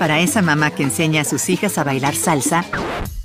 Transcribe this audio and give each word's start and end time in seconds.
Para 0.00 0.20
esa 0.20 0.40
mamá 0.40 0.70
que 0.70 0.82
enseña 0.82 1.20
a 1.20 1.24
sus 1.24 1.50
hijas 1.50 1.76
a 1.76 1.84
bailar 1.84 2.14
salsa, 2.14 2.64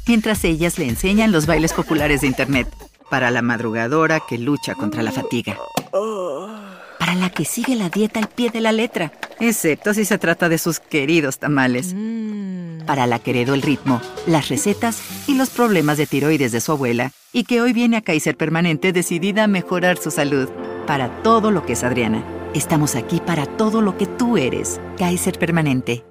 mientras 0.06 0.44
ellas 0.44 0.78
le 0.78 0.90
enseñan 0.90 1.32
los 1.32 1.46
bailes 1.46 1.72
populares 1.72 2.20
de 2.20 2.28
Internet. 2.28 2.68
Para 3.10 3.32
la 3.32 3.42
madrugadora 3.42 4.20
que 4.20 4.38
lucha 4.38 4.76
contra 4.76 5.02
la 5.02 5.14
fatiga. 5.14 5.58
Para 7.00 7.16
la 7.16 7.30
que 7.30 7.46
sigue 7.46 7.78
la 7.78 7.88
dieta 7.88 8.20
al 8.20 8.28
pie 8.28 8.50
de 8.50 8.60
la 8.60 8.74
letra, 8.74 9.14
excepto 9.40 9.94
si 9.94 10.04
se 10.04 10.18
trata 10.18 10.50
de 10.50 10.58
sus 10.58 10.82
queridos 10.82 11.40
tamales. 11.40 11.96
Para 12.86 13.08
la 13.08 13.20
que 13.20 13.32
heredó 13.32 13.54
el 13.54 13.62
ritmo, 13.62 14.02
las 14.28 14.50
recetas 14.50 15.00
y 15.28 15.36
los 15.36 15.52
problemas 15.52 15.98
de 15.98 16.08
tiroides 16.08 16.52
de 16.52 16.60
su 16.60 16.74
abuela 16.74 17.14
y 17.32 17.46
que 17.46 17.62
hoy 17.62 17.72
viene 17.72 17.96
a 17.96 18.02
Kaiser 18.02 18.36
Permanente 18.36 18.92
decidida 18.92 19.46
a 19.46 19.48
mejorar 19.48 19.96
su 19.96 20.12
salud. 20.12 20.50
Para 20.86 21.08
todo 21.24 21.52
lo 21.52 21.66
que 21.66 21.72
es 21.72 21.86
Adriana. 21.86 22.22
Estamos 22.54 22.96
aquí 22.96 23.22
para 23.26 23.46
todo 23.46 23.80
lo 23.80 23.98
que 23.98 24.08
tú 24.08 24.36
eres. 24.36 24.82
Kaiser 24.98 25.40
Permanente. 25.40 26.04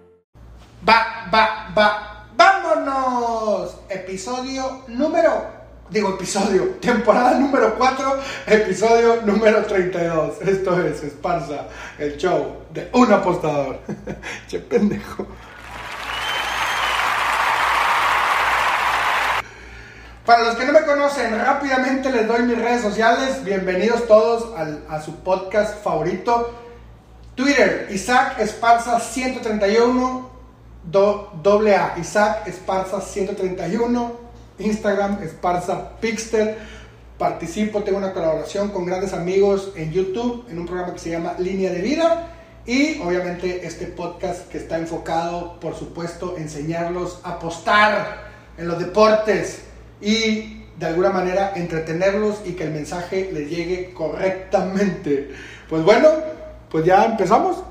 Va, 0.87 1.29
va, 1.33 1.73
va, 1.77 2.27
vámonos. 2.37 3.77
Episodio 3.89 4.83
número, 4.89 5.47
digo 5.91 6.11
episodio, 6.11 6.75
temporada 6.81 7.39
número 7.39 7.75
4, 7.77 8.17
episodio 8.47 9.23
número 9.25 9.65
32. 9.65 10.43
Esto 10.43 10.81
es 10.83 11.03
Esparza, 11.03 11.67
el 11.99 12.17
show 12.17 12.63
de 12.73 12.89
un 12.93 13.13
apostador. 13.13 13.79
che 14.49 14.59
pendejo. 14.59 15.27
Para 20.27 20.43
los 20.45 20.57
que 20.57 20.65
no 20.65 20.73
me 20.73 20.83
conocen, 20.87 21.39
rápidamente 21.39 22.11
les 22.11 22.27
doy 22.27 22.43
mis 22.45 22.57
redes 22.59 22.81
sociales. 22.81 23.45
Bienvenidos 23.45 24.07
todos 24.07 24.59
al- 24.59 24.83
a 24.89 25.01
su 25.03 25.17
podcast 25.17 25.83
favorito. 25.85 26.55
Twitter, 27.35 27.89
Isaac 27.91 28.39
Esparza 28.39 29.01
131, 29.01 30.31
do- 30.91 31.31
doble 31.43 31.75
A, 31.77 31.95
Isaac 31.99 32.47
Esparza 32.47 33.01
131. 33.01 34.25
Instagram, 34.59 35.23
Esparza 35.23 35.99
Pixter. 36.01 36.59
Participo, 37.19 37.83
tengo 37.83 37.99
una 37.99 38.13
colaboración 38.13 38.71
con 38.71 38.87
grandes 38.87 39.13
amigos 39.13 39.73
en 39.77 39.93
YouTube, 39.93 40.45
en 40.51 40.59
un 40.59 40.67
programa 40.67 40.93
que 40.93 40.99
se 40.99 41.11
llama 41.11 41.35
Línea 41.39 41.71
de 41.73 41.81
Vida. 41.81 42.29
Y 42.67 43.01
obviamente 43.03 43.67
este 43.67 43.87
podcast 43.87 44.49
que 44.49 44.59
está 44.59 44.79
enfocado, 44.79 45.59
por 45.61 45.77
supuesto, 45.77 46.37
enseñarlos 46.39 47.21
a 47.25 47.33
apostar 47.33 48.25
en 48.57 48.69
los 48.69 48.79
deportes 48.79 49.63
y 50.01 50.63
de 50.79 50.87
alguna 50.87 51.11
manera 51.11 51.53
entretenerlos 51.57 52.41
y 52.45 52.53
que 52.53 52.65
el 52.65 52.71
mensaje 52.71 53.31
les 53.33 53.49
llegue 53.51 53.93
correctamente. 53.93 55.31
Pues 55.69 55.83
bueno, 55.85 56.09
pues 56.71 56.85
ya 56.85 57.05
empezamos. 57.05 57.63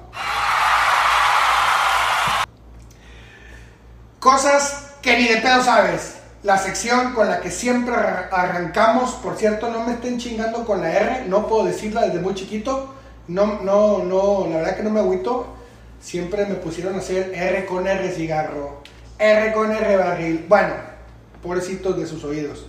Cosas 4.23 4.85
que 5.01 5.17
ni 5.17 5.27
de 5.27 5.41
pedo 5.41 5.61
sabes. 5.61 6.13
La 6.43 6.57
sección 6.57 7.13
con 7.13 7.27
la 7.27 7.41
que 7.41 7.51
siempre 7.51 7.93
arra- 7.93 8.29
arrancamos. 8.31 9.11
Por 9.15 9.35
cierto, 9.35 9.69
no 9.69 9.83
me 9.83 9.95
estén 9.95 10.17
chingando 10.17 10.63
con 10.65 10.79
la 10.79 10.93
R. 10.93 11.25
No 11.27 11.45
puedo 11.45 11.65
decirla 11.65 12.03
desde 12.03 12.19
muy 12.21 12.33
chiquito. 12.33 12.93
No, 13.27 13.59
no, 13.61 13.97
no, 14.01 14.47
la 14.49 14.57
verdad 14.59 14.77
que 14.77 14.83
no 14.83 14.91
me 14.91 15.01
agüito. 15.01 15.47
Siempre 15.99 16.45
me 16.45 16.55
pusieron 16.55 16.95
a 16.95 16.99
hacer 16.99 17.33
R 17.35 17.65
con 17.65 17.85
R 17.85 18.09
cigarro. 18.13 18.81
R 19.19 19.51
con 19.51 19.73
R 19.73 19.97
barril. 19.97 20.45
Bueno, 20.47 20.73
pobrecitos 21.41 21.97
de 21.97 22.05
sus 22.07 22.23
oídos. 22.23 22.65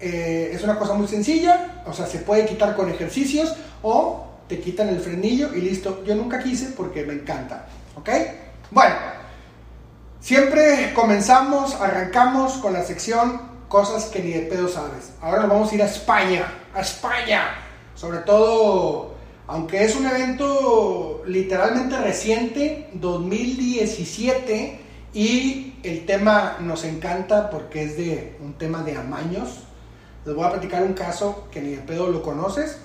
Eh, 0.00 0.50
es 0.52 0.64
una 0.64 0.80
cosa 0.80 0.94
muy 0.94 1.06
sencilla. 1.06 1.84
O 1.86 1.92
sea, 1.92 2.06
se 2.06 2.18
puede 2.18 2.44
quitar 2.44 2.74
con 2.74 2.90
ejercicios 2.90 3.54
o 3.82 4.26
te 4.48 4.58
quitan 4.58 4.88
el 4.88 4.98
frenillo 4.98 5.54
y 5.54 5.60
listo. 5.60 6.02
Yo 6.04 6.16
nunca 6.16 6.40
quise 6.42 6.70
porque 6.76 7.04
me 7.04 7.12
encanta. 7.12 7.66
¿Ok? 7.94 8.10
Bueno. 8.72 9.17
Siempre 10.28 10.92
comenzamos, 10.92 11.74
arrancamos 11.76 12.58
con 12.58 12.74
la 12.74 12.84
sección 12.84 13.40
cosas 13.66 14.10
que 14.10 14.22
ni 14.22 14.30
de 14.30 14.40
pedo 14.40 14.68
sabes. 14.68 15.14
Ahora 15.22 15.40
nos 15.40 15.48
vamos 15.48 15.72
a 15.72 15.74
ir 15.74 15.82
a 15.82 15.86
España, 15.86 16.52
a 16.74 16.82
España. 16.82 17.44
Sobre 17.94 18.18
todo, 18.18 19.14
aunque 19.46 19.82
es 19.84 19.96
un 19.96 20.04
evento 20.04 21.22
literalmente 21.26 21.96
reciente, 21.96 22.90
2017, 22.92 24.80
y 25.14 25.78
el 25.82 26.04
tema 26.04 26.58
nos 26.60 26.84
encanta 26.84 27.48
porque 27.48 27.84
es 27.84 27.96
de 27.96 28.36
un 28.42 28.52
tema 28.52 28.82
de 28.82 28.98
amaños. 28.98 29.60
Les 30.26 30.34
voy 30.34 30.44
a 30.44 30.50
platicar 30.50 30.82
un 30.82 30.92
caso 30.92 31.48
que 31.50 31.62
ni 31.62 31.70
de 31.70 31.78
pedo 31.78 32.08
lo 32.08 32.20
conoces. 32.22 32.80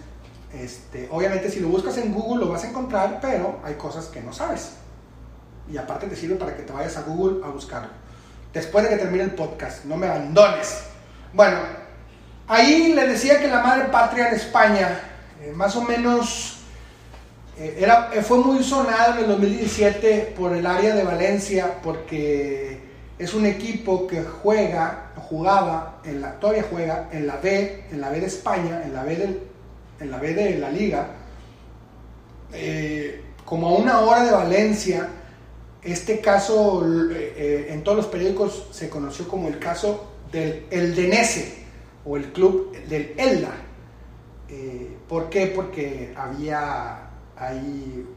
Este, 0.53 1.09
obviamente 1.11 1.51
si 1.51 1.59
lo 1.59 1.67
buscas 1.67 1.97
en 1.97 2.13
Google 2.13 2.45
lo 2.45 2.51
vas 2.53 2.63
a 2.63 2.69
encontrar, 2.69 3.19
pero 3.21 3.59
hay 3.65 3.73
cosas 3.73 4.05
que 4.05 4.21
no 4.21 4.31
sabes 4.31 4.77
y 5.71 5.77
aparte 5.77 6.07
te 6.07 6.15
sirve 6.15 6.35
para 6.35 6.55
que 6.55 6.63
te 6.63 6.73
vayas 6.73 6.97
a 6.97 7.01
Google 7.01 7.45
a 7.45 7.49
buscarlo. 7.49 7.89
Después 8.53 8.83
de 8.83 8.91
que 8.91 8.97
termine 8.97 9.23
el 9.23 9.31
podcast, 9.31 9.85
no 9.85 9.97
me 9.97 10.07
abandones. 10.07 10.83
Bueno, 11.33 11.57
ahí 12.47 12.93
le 12.93 13.07
decía 13.07 13.39
que 13.39 13.47
la 13.47 13.63
madre 13.63 13.85
patria 13.85 14.27
en 14.29 14.35
España, 14.35 14.99
eh, 15.41 15.51
más 15.55 15.75
o 15.75 15.81
menos, 15.81 16.59
eh, 17.57 17.77
era, 17.79 18.11
eh, 18.13 18.21
fue 18.21 18.37
muy 18.37 18.63
sonado 18.63 19.13
en 19.13 19.19
el 19.23 19.27
2017 19.29 20.35
por 20.37 20.53
el 20.53 20.65
área 20.67 20.93
de 20.93 21.03
Valencia, 21.03 21.79
porque 21.81 22.79
es 23.17 23.33
un 23.33 23.45
equipo 23.45 24.05
que 24.05 24.21
juega, 24.21 25.13
jugaba, 25.15 26.01
en 26.03 26.21
la, 26.21 26.33
todavía 26.39 26.65
juega 26.69 27.09
en 27.11 27.25
la 27.25 27.37
B, 27.37 27.85
en 27.91 28.01
la 28.01 28.09
B 28.09 28.19
de 28.19 28.27
España, 28.27 28.83
en 28.83 28.93
la 28.93 29.03
B, 29.03 29.15
del, 29.15 29.39
en 29.99 30.11
la, 30.11 30.17
B 30.17 30.33
de 30.33 30.57
la 30.59 30.69
liga, 30.69 31.07
como 33.45 33.69
a 33.69 33.71
una 33.71 33.99
hora 34.01 34.23
de 34.23 34.31
Valencia, 34.31 35.09
este 35.83 36.21
caso 36.21 36.85
eh, 36.85 37.33
eh, 37.35 37.67
en 37.69 37.83
todos 37.83 37.97
los 37.97 38.07
periódicos 38.07 38.67
se 38.71 38.89
conoció 38.89 39.27
como 39.27 39.49
el 39.49 39.59
caso 39.59 40.11
del 40.31 40.65
Eldenese 40.71 41.63
o 42.05 42.15
el 42.17 42.31
club 42.31 42.75
del 42.87 43.13
Elda. 43.17 43.53
Eh, 44.49 44.97
¿Por 45.07 45.29
qué? 45.29 45.47
Porque 45.47 46.13
había 46.15 47.09
ahí, 47.35 48.07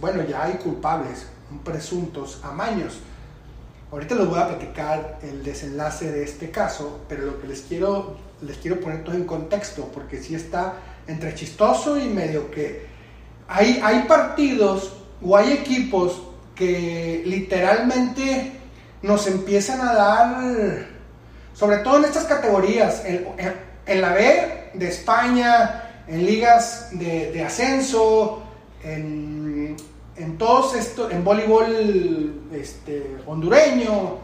bueno, 0.00 0.24
ya 0.24 0.44
hay 0.44 0.54
culpables, 0.54 1.26
presuntos 1.64 2.40
amaños. 2.42 2.98
Ahorita 3.90 4.14
les 4.14 4.26
voy 4.26 4.40
a 4.40 4.48
platicar 4.48 5.18
el 5.22 5.44
desenlace 5.44 6.10
de 6.10 6.24
este 6.24 6.50
caso, 6.50 7.00
pero 7.08 7.26
lo 7.26 7.40
que 7.40 7.46
les 7.46 7.60
quiero, 7.60 8.16
les 8.40 8.56
quiero 8.56 8.80
poner 8.80 9.04
todo 9.04 9.14
en 9.14 9.24
contexto, 9.24 9.88
porque 9.92 10.20
sí 10.22 10.34
está 10.34 10.74
entre 11.06 11.34
chistoso 11.34 11.98
y 11.98 12.08
medio 12.08 12.50
que 12.50 12.86
hay, 13.48 13.80
hay 13.82 14.04
partidos 14.04 14.94
o 15.22 15.36
hay 15.36 15.52
equipos 15.52 16.22
que 16.54 17.22
literalmente 17.24 18.52
nos 19.02 19.26
empiezan 19.26 19.80
a 19.80 19.94
dar, 19.94 20.86
sobre 21.54 21.78
todo 21.78 21.98
en 21.98 22.04
estas 22.04 22.24
categorías, 22.24 23.02
en, 23.04 24.00
la 24.00 24.12
B 24.12 24.70
de 24.74 24.88
España, 24.88 26.04
en 26.06 26.24
ligas 26.24 26.88
de, 26.92 27.44
ascenso, 27.44 28.42
en, 28.82 29.76
en 30.16 30.38
todos 30.38 30.74
estos, 30.74 31.12
en 31.12 31.24
voleibol 31.24 32.48
este, 32.52 33.16
hondureño. 33.26 34.18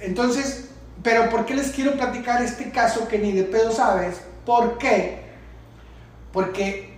Entonces, 0.00 0.68
pero 1.02 1.28
¿por 1.30 1.44
qué 1.46 1.54
les 1.54 1.70
quiero 1.70 1.92
platicar 1.92 2.42
este 2.42 2.70
caso 2.70 3.08
que 3.08 3.18
ni 3.18 3.32
de 3.32 3.44
pedo 3.44 3.72
sabes? 3.72 4.20
¿Por 4.44 4.78
qué? 4.78 5.22
Porque 6.32 6.94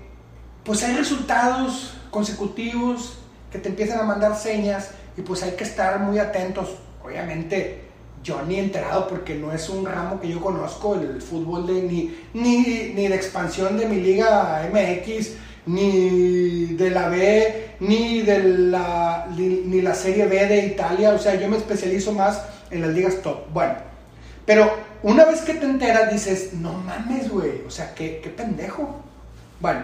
pues 0.65 0.83
hay 0.83 0.97
resultados 0.97 1.95
consecutivos 2.11 3.19
te 3.59 3.69
empiezan 3.69 4.01
a 4.01 4.05
mandar 4.05 4.37
señas 4.37 4.91
y 5.17 5.23
pues 5.23 5.43
hay 5.43 5.53
que 5.53 5.65
estar 5.65 6.01
muy 6.01 6.19
atentos. 6.19 6.77
Obviamente 7.05 7.83
yo 8.23 8.43
ni 8.43 8.59
enterado 8.59 9.07
porque 9.07 9.35
no 9.35 9.53
es 9.53 9.69
un 9.69 9.87
ramo 9.87 10.21
que 10.21 10.29
yo 10.29 10.41
conozco, 10.41 10.95
el 10.97 11.23
fútbol 11.23 11.67
de 11.67 11.83
ni, 11.83 12.17
ni, 12.35 12.93
ni 12.95 13.09
de 13.09 13.15
expansión 13.15 13.77
de 13.79 13.87
mi 13.87 14.01
liga 14.01 14.69
MX, 14.73 15.33
ni 15.67 16.75
de 16.75 16.91
la 16.91 17.09
B, 17.09 17.77
ni 17.81 18.23
de 18.23 18.43
la, 18.43 19.29
ni 19.37 19.81
la 19.81 19.95
Serie 19.95 20.27
B 20.27 20.47
de 20.47 20.67
Italia. 20.67 21.11
O 21.11 21.19
sea, 21.19 21.35
yo 21.37 21.49
me 21.49 21.57
especializo 21.57 22.13
más 22.13 22.43
en 22.71 22.83
las 22.83 22.91
ligas 22.91 23.23
top. 23.23 23.49
Bueno, 23.53 23.75
pero 24.45 24.73
una 25.03 25.25
vez 25.25 25.43
que 25.43 25.55
te 25.55 25.67
enteras 25.67 26.13
dices, 26.13 26.53
no 26.55 26.73
mames, 26.73 27.31
güey, 27.31 27.63
o 27.67 27.71
sea, 27.71 27.95
qué, 27.95 28.21
qué 28.23 28.31
pendejo. 28.31 29.03
Bueno, 29.61 29.81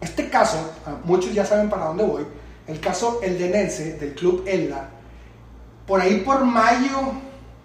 este 0.00 0.28
caso, 0.28 0.72
ah, 0.86 0.96
muchos 1.04 1.34
ya 1.34 1.44
saben 1.44 1.68
para 1.68 1.86
dónde 1.86 2.04
voy, 2.04 2.24
el 2.70 2.80
caso 2.80 3.20
eldenense 3.22 3.94
del 3.94 4.14
club 4.14 4.44
Elda, 4.46 4.90
por 5.86 6.00
ahí 6.00 6.20
por 6.20 6.44
mayo, 6.44 7.12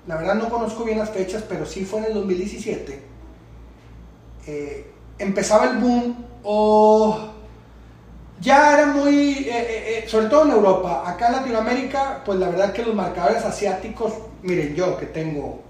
la 0.07 0.17
verdad 0.17 0.35
no 0.35 0.49
conozco 0.49 0.83
bien 0.83 0.97
las 0.97 1.11
fechas, 1.11 1.43
pero 1.47 1.65
sí 1.65 1.85
fue 1.85 1.99
en 1.99 2.05
el 2.05 2.13
2017, 2.15 3.03
eh, 4.47 4.91
empezaba 5.17 5.65
el 5.71 5.77
boom 5.77 6.25
o 6.43 7.31
ya 8.41 8.73
era 8.73 8.87
muy, 8.87 9.47
eh, 9.47 9.49
eh, 9.49 10.05
sobre 10.07 10.27
todo 10.27 10.45
en 10.45 10.51
Europa, 10.51 11.03
acá 11.05 11.27
en 11.27 11.33
Latinoamérica, 11.33 12.21
pues 12.25 12.37
la 12.37 12.49
verdad 12.49 12.73
que 12.73 12.83
los 12.83 12.93
marcadores 12.93 13.43
asiáticos, 13.43 14.13
miren 14.41 14.75
yo 14.75 14.97
que 14.97 15.05
tengo 15.07 15.61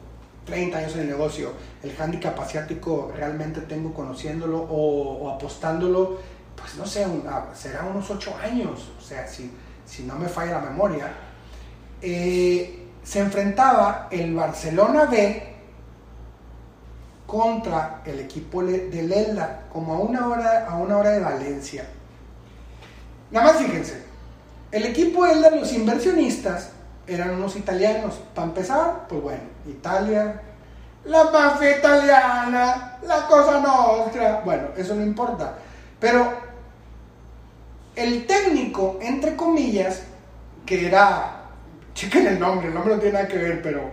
30 0.45 0.77
años 0.77 0.95
en 0.95 1.01
el 1.01 1.09
negocio, 1.09 1.51
el 1.83 1.93
handicap 1.99 2.39
asiático 2.39 3.11
realmente 3.15 3.61
tengo 3.61 3.93
conociéndolo 3.93 4.59
o, 4.59 5.23
o 5.23 5.29
apostándolo, 5.29 6.17
pues 6.55 6.75
no 6.75 6.85
sé, 6.85 7.05
una- 7.05 7.53
será 7.53 7.83
unos 7.83 8.09
8 8.09 8.35
años, 8.43 8.91
o 8.97 9.01
sea, 9.01 9.27
si, 9.27 9.51
si 9.85 10.03
no 10.03 10.15
me 10.15 10.27
falla 10.27 10.53
la 10.53 10.61
memoria. 10.61 11.11
eh, 12.01 12.81
se 13.03 13.19
enfrentaba 13.19 14.07
el 14.11 14.33
Barcelona 14.35 15.05
B 15.05 15.55
contra 17.25 18.01
el 18.05 18.19
equipo 18.19 18.63
del 18.63 19.11
Elda, 19.11 19.61
como 19.71 19.95
a 19.95 19.99
una 19.99 20.27
hora, 20.27 20.67
a 20.69 20.75
una 20.75 20.97
hora 20.97 21.11
de 21.11 21.19
Valencia. 21.19 21.85
Nada 23.31 23.47
más 23.47 23.57
fíjense, 23.57 24.03
el 24.71 24.85
equipo 24.85 25.25
Elda, 25.25 25.49
los 25.51 25.71
inversionistas, 25.73 26.69
eran 27.07 27.31
unos 27.31 27.55
italianos. 27.55 28.15
Para 28.33 28.47
empezar, 28.47 29.05
pues 29.07 29.21
bueno, 29.21 29.43
Italia, 29.67 30.41
la 31.05 31.23
mafia 31.25 31.77
italiana, 31.77 32.97
la 33.03 33.27
cosa 33.27 33.59
nostra. 33.59 34.41
Bueno, 34.43 34.67
eso 34.77 34.95
no 34.95 35.03
importa. 35.03 35.53
Pero 35.99 36.44
el 37.95 38.25
técnico, 38.25 38.99
entre 39.01 39.35
comillas, 39.35 40.03
que 40.65 40.87
era, 40.87 41.45
chequen 41.93 42.27
el 42.27 42.39
nombre, 42.39 42.67
el 42.67 42.73
nombre 42.73 42.95
no 42.95 42.99
tiene 42.99 43.13
nada 43.13 43.27
que 43.27 43.37
ver, 43.37 43.61
pero 43.61 43.91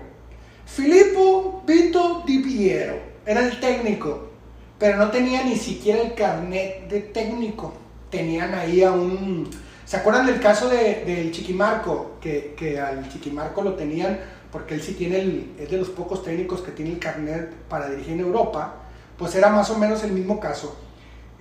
Filippo 0.67 1.63
Vito 1.67 2.23
Di 2.27 2.39
Piero 2.39 2.97
era 3.27 3.41
el 3.41 3.61
técnico, 3.61 4.31
pero 4.79 4.99
no 4.99 5.11
tenía 5.11 5.45
ni 5.45 5.57
siquiera 5.57 6.01
el 6.03 6.15
carnet 6.15 6.89
de 6.89 7.01
técnico. 7.01 7.75
Tenían 8.11 8.55
ahí 8.55 8.83
a 8.83 8.93
un 8.93 9.49
¿Se 9.93 9.99
acuerdan 9.99 10.25
del 10.25 10.41
caso 10.41 10.71
de, 10.71 11.05
del 11.05 11.33
Chiquimarco? 11.33 12.13
Que, 12.19 12.55
que, 12.57 12.81
al 12.81 13.11
Chiquimarco 13.11 13.61
lo 13.61 13.75
tenían 13.75 14.19
porque 14.51 14.75
él 14.75 14.83
sí 14.83 14.95
tiene 14.95 15.21
el, 15.21 15.53
es 15.59 15.71
de 15.71 15.77
los 15.77 15.91
pocos 15.91 16.25
técnicos 16.25 16.63
que 16.63 16.73
tiene 16.73 16.93
el 16.93 16.99
carnet 16.99 17.53
para 17.69 17.91
dirigir 17.91 18.15
en 18.15 18.21
Europa, 18.21 18.77
pues 19.19 19.35
era 19.35 19.51
más 19.51 19.69
o 19.69 19.79
menos 19.79 20.03
el 20.03 20.13
mismo 20.13 20.41
caso. 20.41 20.79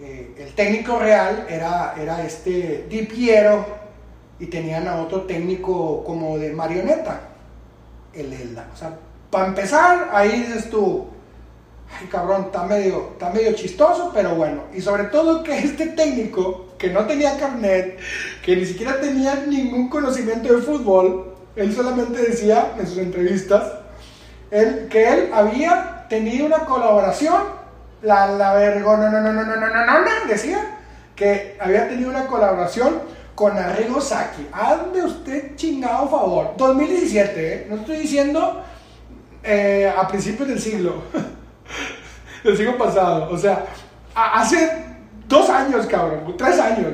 Eh, 0.01 0.35
el 0.37 0.53
técnico 0.55 0.97
real 0.97 1.45
era, 1.49 1.93
era 1.99 2.25
este 2.25 2.87
Di 2.89 3.03
Piero 3.03 3.65
y 4.39 4.47
tenían 4.47 4.87
a 4.87 5.01
otro 5.01 5.21
técnico 5.21 6.03
como 6.03 6.39
de 6.39 6.51
marioneta, 6.53 7.21
el 8.13 8.33
Elda. 8.33 8.67
O 8.73 8.75
sea, 8.75 8.97
para 9.29 9.47
empezar, 9.47 10.09
ahí 10.11 10.41
dices 10.41 10.69
tú, 10.71 11.05
ay 11.99 12.07
cabrón, 12.07 12.45
está 12.45 12.63
medio, 12.63 13.09
está 13.11 13.29
medio 13.29 13.53
chistoso, 13.53 14.11
pero 14.13 14.33
bueno. 14.33 14.63
Y 14.73 14.81
sobre 14.81 15.03
todo 15.05 15.43
que 15.43 15.57
este 15.59 15.87
técnico 15.87 16.69
que 16.79 16.89
no 16.89 17.05
tenía 17.05 17.37
carnet, 17.37 17.99
que 18.43 18.55
ni 18.55 18.65
siquiera 18.65 18.99
tenía 18.99 19.35
ningún 19.35 19.87
conocimiento 19.87 20.51
de 20.51 20.61
fútbol, 20.63 21.35
él 21.55 21.73
solamente 21.75 22.19
decía 22.23 22.73
en 22.79 22.87
sus 22.87 22.97
entrevistas 22.97 23.71
él, 24.49 24.87
que 24.89 25.07
él 25.07 25.29
había 25.31 26.07
tenido 26.09 26.45
una 26.45 26.65
colaboración, 26.65 27.60
la, 28.01 28.27
la 28.27 28.53
vergo, 28.53 28.97
no, 28.97 29.09
no, 29.09 29.21
no, 29.21 29.33
no, 29.33 29.43
no, 29.43 29.55
no, 29.55 29.67
no, 29.67 29.99
no, 30.01 30.27
decía 30.27 30.77
que 31.15 31.57
había 31.59 31.87
tenido 31.87 32.09
una 32.09 32.27
colaboración 32.27 33.01
con 33.35 33.57
Arrigo 33.57 34.01
Saki. 34.01 34.47
Hazme 34.51 35.03
usted 35.03 35.55
chingado 35.55 36.09
favor. 36.09 36.53
2017, 36.57 37.53
¿eh? 37.53 37.67
no 37.69 37.77
estoy 37.77 37.97
diciendo 37.97 38.63
eh, 39.43 39.91
a 39.95 40.07
principios 40.07 40.47
del 40.49 40.59
siglo, 40.59 41.03
del 42.43 42.57
siglo 42.57 42.77
pasado. 42.77 43.29
O 43.31 43.37
sea, 43.37 43.65
hace 44.15 44.91
Dos 45.31 45.49
años, 45.49 45.85
cabrón, 45.85 46.35
tres 46.37 46.59
años. 46.59 46.91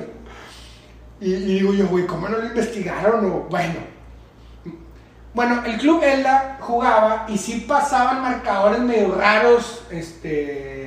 Y, 1.20 1.34
digo 1.34 1.74
yo, 1.74 1.88
güey, 1.88 2.06
¿cómo 2.06 2.30
no 2.30 2.38
lo 2.38 2.46
investigaron? 2.46 3.26
O, 3.26 3.48
bueno. 3.50 3.80
Bueno, 5.34 5.64
el 5.66 5.80
club 5.80 6.04
Elda 6.04 6.60
jugaba 6.62 7.26
y 7.28 7.36
sí 7.36 7.66
pasaban 7.68 8.22
marcadores 8.22 8.80
medio 8.82 9.16
raros, 9.16 9.84
este, 9.90 10.87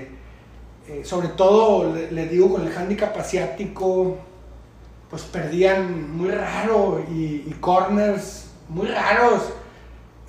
eh, 0.91 1.05
sobre 1.05 1.29
todo, 1.29 1.95
le, 1.95 2.27
digo, 2.27 2.51
con 2.51 2.67
el 2.67 2.77
handicap 2.77 3.17
asiático, 3.17 4.19
pues 5.09 5.23
perdían 5.23 6.17
muy 6.17 6.31
raro 6.33 7.05
y, 7.09 7.49
corners 7.61 8.47
muy 8.69 8.89
raros. 8.89 9.43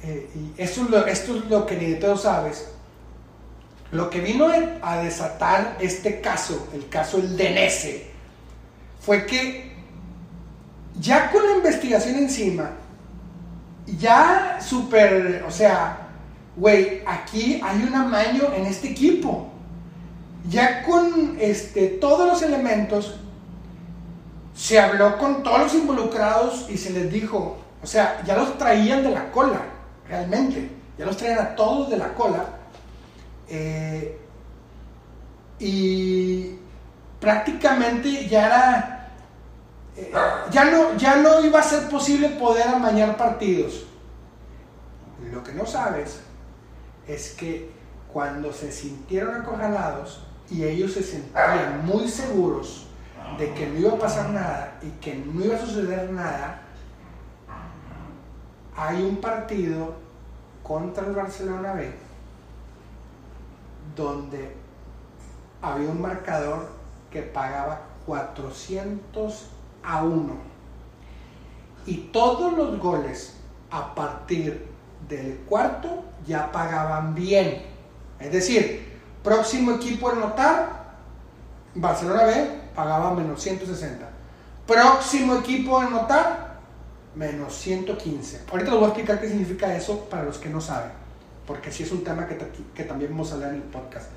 Eh, 0.04 0.30
y 0.36 0.62
esto 0.62 0.82
es, 1.08 1.28
lo, 1.28 1.40
lo 1.50 1.66
que 1.66 1.76
ni 1.78 1.86
de 1.86 1.96
todo 1.96 2.16
sabes. 2.16 2.70
Lo 3.92 4.12
que 4.12 4.20
vino 4.22 4.50
a 4.84 4.98
desatar 4.98 5.78
este 5.80 6.22
caso, 6.22 6.68
el 6.74 6.88
caso 6.90 7.18
El 7.18 7.36
Denese, 7.36 8.12
fue 9.00 9.26
que 9.26 9.72
ya 11.00 11.32
con 11.32 11.44
la 11.44 11.56
investigación 11.56 12.18
encima, 12.18 12.70
ya 13.98 14.60
súper, 14.62 15.44
o 15.48 15.50
sea, 15.52 16.08
güey, 16.56 17.02
aquí 17.08 17.60
hay 17.64 17.82
un 17.82 17.96
amaño 17.96 18.54
en 18.54 18.68
este 18.68 18.92
equipo. 18.92 19.52
Ya 20.50 20.84
con 20.84 21.38
este, 21.40 21.88
todos 21.88 22.28
los 22.28 22.42
elementos, 22.42 23.16
se 24.56 24.80
habló 24.80 25.18
con 25.18 25.44
todos 25.44 25.60
los 25.60 25.74
involucrados 25.74 26.68
y 26.70 26.78
se 26.78 26.92
les 26.92 27.12
dijo, 27.12 27.58
o 27.82 27.88
sea, 27.88 28.22
ya 28.26 28.36
los 28.36 28.58
traían 28.58 29.04
de 29.04 29.12
la 29.12 29.32
cola, 29.32 29.62
realmente, 30.08 30.70
ya 30.98 31.06
los 31.06 31.18
traían 31.18 31.40
a 31.40 31.56
todos 31.56 31.90
de 31.90 31.98
la 31.98 32.14
cola 32.14 32.46
eh, 33.48 34.18
y 35.60 36.56
prácticamente 37.20 38.28
ya 38.28 38.46
era, 38.46 39.10
eh, 39.96 40.12
ya, 40.52 40.66
no, 40.66 40.96
ya 40.96 41.18
no 41.18 41.44
iba 41.44 41.60
a 41.60 41.64
ser 41.64 41.90
posible 41.90 42.30
poder 42.30 42.68
amañar 42.68 43.18
partidos. 43.18 43.86
Lo 45.32 45.44
que 45.44 45.54
no 45.54 45.66
sabes 45.66 46.20
es 47.08 47.32
que 47.32 47.72
cuando 48.12 48.52
se 48.52 48.72
sintieron 48.72 49.42
acorralados 49.42 50.22
y 50.52 50.66
ellos 50.66 50.92
se 50.92 51.02
sentían 51.02 51.86
muy 51.86 52.08
seguros 52.10 52.86
de 53.38 53.54
que 53.54 53.68
no 53.68 53.80
iba 53.80 53.94
a 53.94 53.98
pasar 53.98 54.30
nada 54.32 54.78
y 54.82 54.90
que 55.00 55.16
no 55.16 55.46
iba 55.46 55.56
a 55.56 55.60
suceder 55.60 56.12
nada, 56.12 56.62
hay 58.76 59.02
un 59.02 59.16
partido 59.18 59.96
contra 60.62 61.08
el 61.08 61.14
Barcelona 61.14 61.74
B 61.74 61.92
donde 63.96 64.54
había 65.62 65.90
un 65.90 66.02
marcador 66.02 66.70
que 67.10 67.22
pagaba 67.22 67.82
400 68.06 69.50
a 69.84 70.04
1. 70.04 70.34
Y 71.86 71.96
todos 72.12 72.54
los 72.54 72.78
goles 72.80 73.38
a 73.70 73.96
partir 73.96 74.68
del 75.08 75.38
cuarto 75.48 76.04
ya 76.26 76.52
pagaban 76.52 77.16
bien. 77.16 77.64
Es 78.20 78.32
decir, 78.32 78.91
próximo 79.24 79.72
equipo 79.72 80.10
a 80.10 80.14
anotar, 80.14 80.82
Barcelona 81.76 82.24
B 82.24 82.50
pagaba 82.76 83.14
menos 83.14 83.42
160. 83.42 84.10
Próximo 84.66 85.36
equipo 85.36 85.78
a 85.78 85.86
anotar, 85.86 86.60
menos 87.16 87.56
115. 87.56 88.42
Ahorita 88.52 88.72
les 88.72 88.80
voy 88.80 88.84
a 88.84 88.88
explicar 88.88 89.20
qué 89.20 89.28
significa 89.28 89.76
eso 89.76 90.06
para 90.10 90.24
los 90.24 90.38
que 90.38 90.50
no 90.50 90.62
saben 90.62 91.02
porque 91.52 91.72
sí 91.72 91.84
es 91.84 91.92
un 91.92 92.04
tema 92.04 92.28
que, 92.28 92.84
también 92.84 93.12
vamos 93.12 93.32
a 93.32 93.36
hablar 93.36 93.50
en 93.50 93.58
el 93.58 93.64
podcast. 93.64 94.10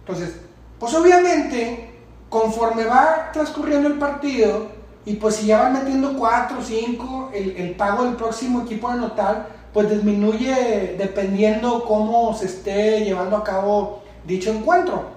Entonces, 0.00 0.34
pues 0.78 0.92
obviamente, 0.94 1.94
conforme 2.28 2.84
va 2.84 3.30
transcurriendo 3.32 3.88
el 3.88 3.98
partido, 3.98 4.66
y 5.04 5.14
pues 5.14 5.36
si 5.36 5.46
ya 5.46 5.62
van 5.62 5.74
metiendo 5.74 6.18
4 6.18 6.58
o 6.58 6.62
5, 6.62 7.30
el, 7.32 7.56
el, 7.56 7.76
pago 7.76 8.04
del 8.04 8.16
próximo 8.16 8.62
equipo 8.62 8.88
a 8.88 8.94
anotar, 8.94 9.48
pues 9.72 9.88
disminuye 9.88 10.96
dependiendo 10.98 11.84
cómo 11.84 12.34
se 12.34 12.46
esté 12.46 13.04
llevando 13.04 13.36
a 13.36 13.44
cabo 13.44 14.02
dicho 14.28 14.50
encuentro. 14.50 15.10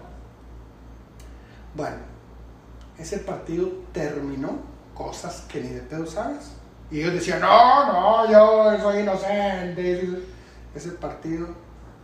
Bueno, 1.75 1.97
ese 2.97 3.19
partido 3.19 3.67
terminó, 3.93 4.59
cosas 4.95 5.41
que 5.47 5.61
ni 5.61 5.69
de 5.69 5.81
pedo 5.81 6.07
sabes. 6.07 6.53
Y 6.89 7.01
ellos 7.01 7.13
decían, 7.13 7.41
no, 7.41 7.85
no, 7.85 8.31
yo 8.31 8.79
soy 8.81 9.01
inocente 9.01 10.23
ese 10.73 10.91
partido 10.91 11.47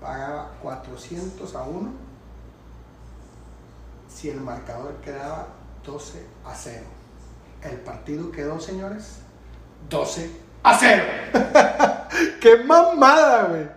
pagaba 0.01 0.51
400 0.61 1.55
a 1.55 1.63
1 1.63 1.91
si 4.07 4.29
el 4.29 4.41
marcador 4.41 4.95
quedaba 5.01 5.47
12 5.85 6.25
a 6.45 6.53
0. 6.53 6.83
El 7.63 7.77
partido 7.77 8.31
quedó, 8.31 8.59
señores, 8.59 9.19
12 9.89 10.31
a 10.63 10.77
0. 10.77 11.03
¡Qué 12.41 12.57
mamada, 12.63 13.43
güey! 13.45 13.67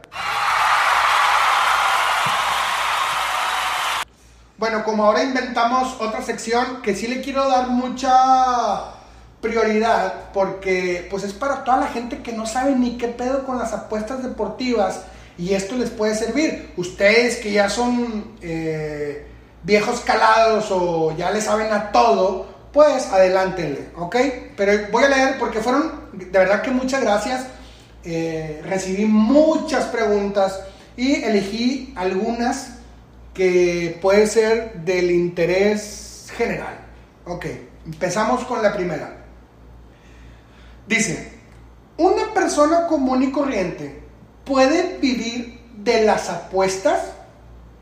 Bueno, 4.61 4.85
como 4.85 5.07
ahora 5.07 5.23
inventamos 5.23 5.97
otra 6.01 6.21
sección 6.21 6.83
que 6.83 6.95
sí 6.95 7.07
le 7.07 7.23
quiero 7.23 7.49
dar 7.49 7.69
mucha 7.69 8.93
prioridad 9.41 10.13
porque 10.35 11.09
pues 11.11 11.25
es 11.25 11.33
para 11.33 11.65
toda 11.65 11.79
la 11.79 11.87
gente 11.87 12.19
que 12.19 12.35
no 12.35 12.45
sabe 12.45 12.77
ni 12.77 12.99
qué 12.99 13.09
pedo 13.09 13.47
con 13.47 13.59
las 13.59 13.73
apuestas 13.73 14.23
deportivas 14.23 15.01
y 15.39 15.55
esto 15.55 15.77
les 15.77 15.89
puede 15.89 16.15
servir. 16.15 16.75
Ustedes 16.77 17.37
que 17.37 17.53
ya 17.53 17.71
son 17.71 18.37
eh, 18.43 19.27
viejos 19.63 20.01
calados 20.01 20.67
o 20.71 21.17
ya 21.17 21.31
le 21.31 21.41
saben 21.41 21.73
a 21.73 21.91
todo, 21.91 22.47
pues 22.71 23.07
adelántenle, 23.07 23.89
¿ok? 23.97 24.17
Pero 24.59 24.89
voy 24.93 25.05
a 25.05 25.09
leer 25.09 25.39
porque 25.39 25.61
fueron, 25.61 26.11
de 26.13 26.39
verdad 26.39 26.61
que 26.61 26.71
muchas 26.71 27.01
gracias. 27.01 27.47
Eh, 28.05 28.61
recibí 28.67 29.07
muchas 29.07 29.87
preguntas 29.87 30.61
y 30.99 31.23
elegí 31.23 31.95
algunas 31.97 32.80
que 33.35 33.99
pueden 34.01 34.27
ser 34.27 34.75
del 34.85 35.11
interés 35.11 36.29
general. 36.37 36.81
Ok, 37.25 37.47
empezamos 37.87 38.45
con 38.45 38.63
la 38.63 38.73
primera. 38.75 39.25
Dice, 40.87 41.33
una 41.97 42.33
persona 42.35 42.87
común 42.87 43.23
y 43.23 43.31
corriente 43.31 44.03
puede 44.45 44.99
vivir 44.99 45.61
de 45.77 46.05
las 46.05 46.29
apuestas? 46.29 47.13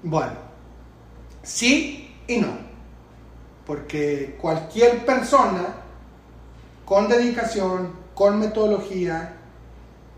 Bueno, 0.03 0.35
sí 1.43 2.17
y 2.27 2.39
no. 2.39 2.49
Porque 3.67 4.37
cualquier 4.41 5.05
persona 5.05 5.75
con 6.85 7.09
dedicación, 7.09 7.93
con 8.15 8.39
metodología, 8.39 9.35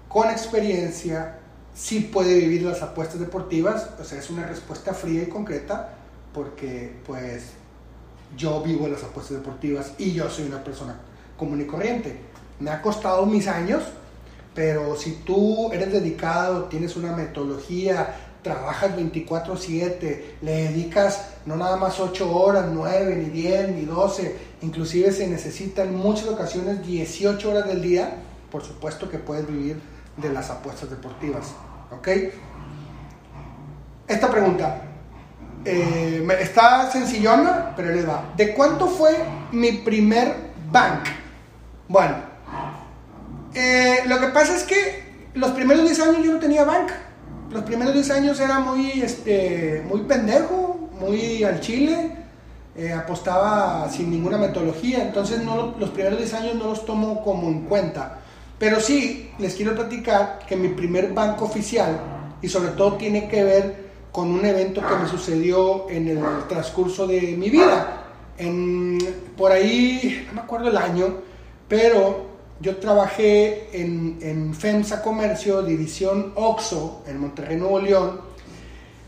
con 0.08 0.30
experiencia, 0.30 1.39
sí 1.74 2.00
puede 2.00 2.34
vivir 2.38 2.62
las 2.62 2.82
apuestas 2.82 3.20
deportivas. 3.20 3.90
O 4.00 4.04
sea, 4.04 4.18
es 4.18 4.30
una 4.30 4.46
respuesta 4.46 4.94
fría 4.94 5.22
y 5.22 5.26
concreta 5.26 5.94
porque 6.32 6.92
pues 7.06 7.44
yo 8.36 8.62
vivo 8.62 8.86
las 8.88 9.02
apuestas 9.02 9.38
deportivas 9.38 9.92
y 9.98 10.12
yo 10.12 10.28
soy 10.30 10.46
una 10.46 10.62
persona 10.62 10.96
común 11.36 11.60
y 11.60 11.64
corriente. 11.64 12.16
Me 12.60 12.70
ha 12.70 12.82
costado 12.82 13.26
mis 13.26 13.48
años, 13.48 13.82
pero 14.54 14.96
si 14.96 15.12
tú 15.24 15.72
eres 15.72 15.92
dedicado, 15.92 16.64
tienes 16.64 16.96
una 16.96 17.16
metodología, 17.16 18.14
trabajas 18.42 18.96
24/7, 18.96 20.36
le 20.42 20.52
dedicas 20.68 21.26
no 21.46 21.56
nada 21.56 21.76
más 21.76 21.98
8 21.98 22.30
horas, 22.30 22.66
9, 22.72 23.16
ni 23.16 23.30
10, 23.30 23.70
ni 23.70 23.84
12, 23.84 24.36
inclusive 24.62 25.12
se 25.12 25.26
necesitan 25.26 25.88
en 25.88 25.96
muchas 25.96 26.28
ocasiones 26.28 26.86
18 26.86 27.50
horas 27.50 27.66
del 27.66 27.82
día, 27.82 28.16
por 28.50 28.62
supuesto 28.62 29.08
que 29.08 29.18
puedes 29.18 29.46
vivir 29.46 29.80
de 30.20 30.32
las 30.32 30.50
apuestas 30.50 30.90
deportivas. 30.90 31.54
¿Ok? 31.90 32.08
Esta 34.06 34.30
pregunta 34.30 34.82
eh, 35.64 36.26
está 36.40 36.90
sencillona, 36.90 37.74
pero 37.76 37.94
le 37.94 38.02
va. 38.02 38.32
¿De 38.36 38.54
cuánto 38.54 38.86
fue 38.88 39.16
mi 39.52 39.72
primer 39.72 40.34
bank? 40.70 41.04
Bueno, 41.88 42.16
eh, 43.54 43.98
lo 44.06 44.20
que 44.20 44.28
pasa 44.28 44.56
es 44.56 44.62
que 44.62 45.28
los 45.34 45.50
primeros 45.52 45.84
10 45.84 46.00
años 46.00 46.24
yo 46.24 46.32
no 46.32 46.38
tenía 46.38 46.64
bank. 46.64 46.90
Los 47.50 47.64
primeros 47.64 47.94
10 47.94 48.10
años 48.10 48.40
era 48.40 48.60
muy, 48.60 49.02
este, 49.02 49.84
muy 49.88 50.02
pendejo, 50.02 50.88
muy 51.00 51.42
al 51.44 51.60
chile. 51.60 52.16
Eh, 52.76 52.92
apostaba 52.92 53.88
sin 53.90 54.10
ninguna 54.10 54.38
metodología. 54.38 55.02
Entonces 55.02 55.42
no, 55.42 55.74
los 55.78 55.90
primeros 55.90 56.18
10 56.18 56.34
años 56.34 56.54
no 56.54 56.66
los 56.66 56.84
tomo 56.84 57.22
como 57.22 57.48
en 57.48 57.62
cuenta. 57.62 58.18
Pero 58.60 58.78
sí, 58.78 59.30
les 59.38 59.54
quiero 59.54 59.74
platicar 59.74 60.40
que 60.46 60.54
mi 60.54 60.68
primer 60.68 61.14
banco 61.14 61.46
oficial, 61.46 61.98
y 62.42 62.48
sobre 62.48 62.72
todo 62.72 62.98
tiene 62.98 63.26
que 63.26 63.42
ver 63.42 63.90
con 64.12 64.30
un 64.30 64.44
evento 64.44 64.82
que 64.86 64.96
me 64.96 65.08
sucedió 65.08 65.88
en 65.88 66.08
el 66.08 66.20
transcurso 66.46 67.06
de 67.06 67.22
mi 67.38 67.48
vida. 67.48 68.02
En, 68.36 68.98
por 69.34 69.50
ahí, 69.50 70.26
no 70.26 70.34
me 70.34 70.40
acuerdo 70.42 70.68
el 70.68 70.76
año, 70.76 71.06
pero 71.68 72.26
yo 72.60 72.76
trabajé 72.76 73.68
en, 73.72 74.18
en 74.20 74.52
FEMSA 74.52 75.00
Comercio, 75.00 75.62
División 75.62 76.34
OXO, 76.34 77.04
en 77.06 77.18
Monterrey, 77.18 77.56
Nuevo 77.56 77.80
León, 77.80 78.20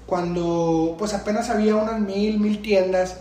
cuando 0.07 0.97
pues 0.99 1.13
apenas 1.13 1.51
había 1.51 1.77
unas 1.77 2.01
mil, 2.01 2.41
mil 2.41 2.63
tiendas. 2.63 3.21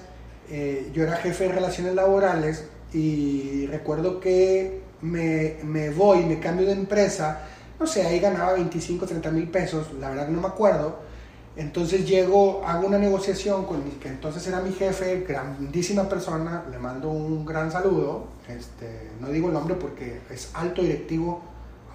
Eh, 0.50 0.92
yo 0.94 1.04
era 1.04 1.18
jefe 1.18 1.46
de 1.50 1.52
relaciones 1.52 1.94
laborales 1.94 2.70
y 2.94 3.68
recuerdo 3.68 4.22
que 4.22 4.91
me, 5.02 5.58
me 5.64 5.90
voy, 5.90 6.26
me 6.26 6.40
cambio 6.40 6.66
de 6.68 6.74
empresa, 6.74 7.42
no 7.80 7.88
sé, 7.88 8.06
ahí 8.06 8.20
ganaba 8.20 8.54
25, 8.54 9.06
30 9.06 9.32
mil 9.32 9.48
pesos, 9.50 9.88
la 10.00 10.10
verdad 10.10 10.28
no 10.28 10.42
me 10.42 10.48
acuerdo. 10.48 11.12
Entonces 11.58 12.08
llego, 12.08 12.64
hago 12.66 12.88
una 12.88 12.98
negociación 12.98 13.66
con 13.66 13.84
mi, 13.84 13.92
que 13.92 14.08
entonces 14.08 14.46
era 14.48 14.62
mi 14.62 14.72
jefe, 14.72 15.26
grandísima 15.28 16.08
persona, 16.08 16.64
le 16.72 16.78
mando 16.78 17.10
un 17.10 17.46
gran 17.46 17.70
saludo, 17.72 18.28
este, 18.48 19.10
no 19.20 19.28
digo 19.28 19.48
el 19.48 19.54
nombre 19.54 19.76
porque 19.76 20.22
es 20.30 20.50
alto 20.54 20.82
directivo 20.82 21.42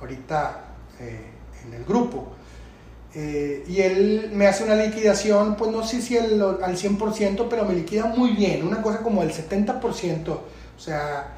ahorita 0.01 0.61
eh, 1.01 1.31
en 1.65 1.75
el 1.75 1.85
grupo. 1.85 2.29
Eh, 3.15 3.65
y 3.67 3.81
él 3.81 4.31
me 4.35 4.47
hace 4.47 4.65
una 4.65 4.75
liquidación, 4.75 5.57
pues 5.57 5.71
no 5.71 5.83
sé 5.83 6.03
si 6.03 6.19
el, 6.19 6.43
al 6.43 6.77
100%, 6.77 7.47
pero 7.49 7.65
me 7.65 7.75
liquida 7.75 8.05
muy 8.05 8.33
bien, 8.33 8.67
una 8.67 8.83
cosa 8.83 8.99
como 8.99 9.23
el 9.23 9.33
70%. 9.33 10.29
O 10.29 10.41
sea, 10.79 11.36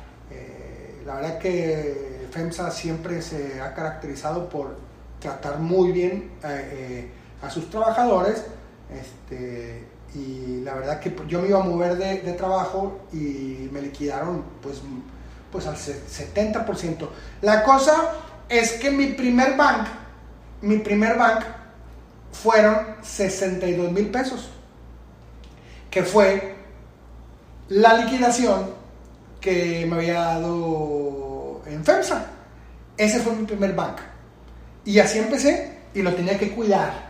la 1.09 1.15
verdad 1.15 1.39
que 1.39 2.29
FEMSA 2.31 2.71
siempre 2.71 3.23
se 3.23 3.63
ha 3.63 3.73
caracterizado 3.73 4.47
por 4.51 4.77
tratar 5.19 5.59
muy 5.59 5.91
bien 5.91 6.33
eh, 6.45 6.69
eh, 6.73 7.11
a 7.41 7.49
sus 7.49 7.71
trabajadores. 7.71 8.45
Este, 8.93 9.87
y 10.15 10.61
la 10.61 10.75
verdad 10.75 11.01
que 11.01 11.17
yo 11.27 11.41
me 11.41 11.49
iba 11.49 11.61
a 11.61 11.65
mover 11.65 11.97
de, 11.97 12.33
trabajo 12.35 13.01
y 13.11 13.71
me 13.73 13.81
liquidaron 13.81 14.45
pues, 14.63 14.83
pues 15.51 15.67
al 15.67 15.77
70%. 15.77 17.09
La 17.41 17.63
cosa 17.63 18.13
es 18.51 18.73
que 18.73 18.91
mi 18.91 19.07
primer 19.07 19.57
bank, 19.57 19.87
mi 20.61 20.77
primer 20.77 21.17
bank 21.17 21.43
fueron 22.33 22.97
62 23.01 23.93
mil 23.93 24.11
pesos, 24.11 24.51
que 25.91 26.03
fue 26.03 26.55
la 27.71 27.95
liquidación 27.95 28.77
que 29.41 29.87
me 29.87 29.97
había 29.97 30.21
dado 30.21 31.63
en 31.67 31.85
FEMSA. 31.85 32.27
Ese 32.97 33.21
fue 33.21 33.35
mi 33.35 33.45
primer 33.45 33.75
bank. 33.75 33.99
Y 34.85 34.99
así 34.99 35.19
empecé 35.19 35.79
y 35.95 36.03
lo 36.03 36.15
tenía 36.15 36.39
que 36.39 36.51
cuidar. 36.51 37.09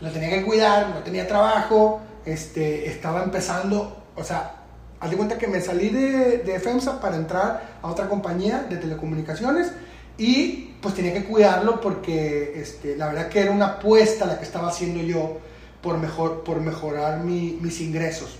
Lo 0.00 0.10
tenía 0.10 0.30
que 0.30 0.44
cuidar, 0.44 0.90
no 0.90 1.00
tenía 1.02 1.26
trabajo, 1.26 2.00
este, 2.24 2.88
estaba 2.88 3.24
empezando, 3.24 4.04
o 4.14 4.22
sea, 4.22 4.54
haz 5.00 5.10
de 5.10 5.16
cuenta 5.16 5.38
que 5.38 5.48
me 5.48 5.60
salí 5.60 5.88
de, 5.88 6.38
de 6.38 6.60
FEMSA 6.60 7.00
para 7.00 7.16
entrar 7.16 7.78
a 7.82 7.88
otra 7.88 8.08
compañía 8.08 8.64
de 8.68 8.76
telecomunicaciones 8.76 9.72
y 10.16 10.74
pues 10.80 10.94
tenía 10.94 11.12
que 11.12 11.24
cuidarlo 11.24 11.80
porque 11.80 12.60
este, 12.60 12.96
la 12.96 13.08
verdad 13.08 13.28
que 13.28 13.40
era 13.40 13.50
una 13.50 13.66
apuesta 13.66 14.26
la 14.26 14.38
que 14.38 14.44
estaba 14.44 14.68
haciendo 14.68 15.00
yo 15.00 15.38
por, 15.82 15.98
mejor, 15.98 16.42
por 16.44 16.60
mejorar 16.60 17.20
mis 17.20 17.80
ingresos. 17.80 18.38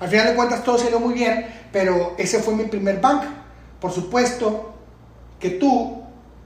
Al 0.00 0.08
final 0.08 0.28
de 0.28 0.34
cuentas 0.34 0.64
todo 0.64 0.78
salió 0.78 0.98
muy 0.98 1.12
bien, 1.12 1.46
pero 1.70 2.14
ese 2.16 2.40
fue 2.40 2.54
mi 2.54 2.64
primer 2.64 3.00
bank. 3.00 3.22
Por 3.78 3.92
supuesto 3.92 4.72
que 5.38 5.50
tú 5.50 6.02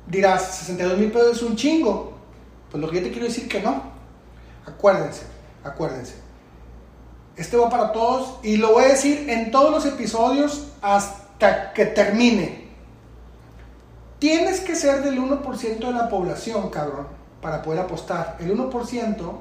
dirás, 0.09 0.57
62 0.57 0.99
mil 0.99 1.13
pesos 1.13 1.37
es 1.37 1.43
un 1.43 1.57
chingo. 1.57 2.19
Pues 2.71 2.83
lo 2.83 2.91
que 2.91 2.97
yo 2.97 3.05
te 3.05 3.11
quiero 3.13 3.27
decir 3.27 3.49
que 3.49 3.61
no. 3.63 3.95
Acuérdense, 4.67 5.23
acuérdense. 5.63 6.17
Este 7.37 7.57
va 7.57 7.69
para 7.69 7.93
todos 7.93 8.41
y 8.43 8.57
lo 8.57 8.73
voy 8.73 8.85
a 8.85 8.89
decir 8.89 9.31
en 9.31 9.53
todos 9.53 9.71
los 9.71 9.87
episodios 9.87 10.73
hasta 10.83 11.73
que 11.73 11.87
termine. 11.87 12.65
Tienes 14.19 14.61
que 14.61 14.75
ser 14.75 15.03
del 15.03 15.19
1% 15.21 15.79
de 15.79 15.93
la 15.93 16.09
población, 16.09 16.71
cabrón, 16.71 17.07
para 17.41 17.63
poder 17.63 17.81
apostar. 17.81 18.37
El 18.41 18.57
1% 18.57 19.33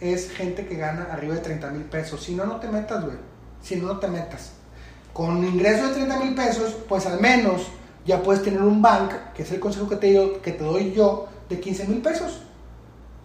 es 0.00 0.30
gente 0.32 0.66
que 0.66 0.76
gana 0.76 1.08
arriba 1.10 1.34
de 1.34 1.40
30 1.40 1.70
mil 1.70 1.84
pesos. 1.84 2.22
Si 2.22 2.34
no, 2.34 2.44
no 2.44 2.56
te 2.56 2.68
metas, 2.68 3.02
güey 3.02 3.33
si 3.64 3.76
no, 3.76 3.98
te 3.98 4.06
metas. 4.06 4.52
Con 5.12 5.38
un 5.38 5.44
ingreso 5.44 5.88
de 5.88 5.94
30 5.94 6.16
mil 6.18 6.34
pesos, 6.34 6.76
pues 6.88 7.06
al 7.06 7.18
menos 7.18 7.68
ya 8.04 8.22
puedes 8.22 8.42
tener 8.42 8.60
un 8.60 8.82
bank, 8.82 9.12
que 9.34 9.42
es 9.42 9.50
el 9.52 9.58
consejo 9.58 9.88
que 9.88 9.96
te, 9.96 10.40
que 10.42 10.52
te 10.52 10.62
doy 10.62 10.92
yo, 10.92 11.26
de 11.48 11.58
15 11.58 11.86
mil 11.88 12.02
pesos. 12.02 12.42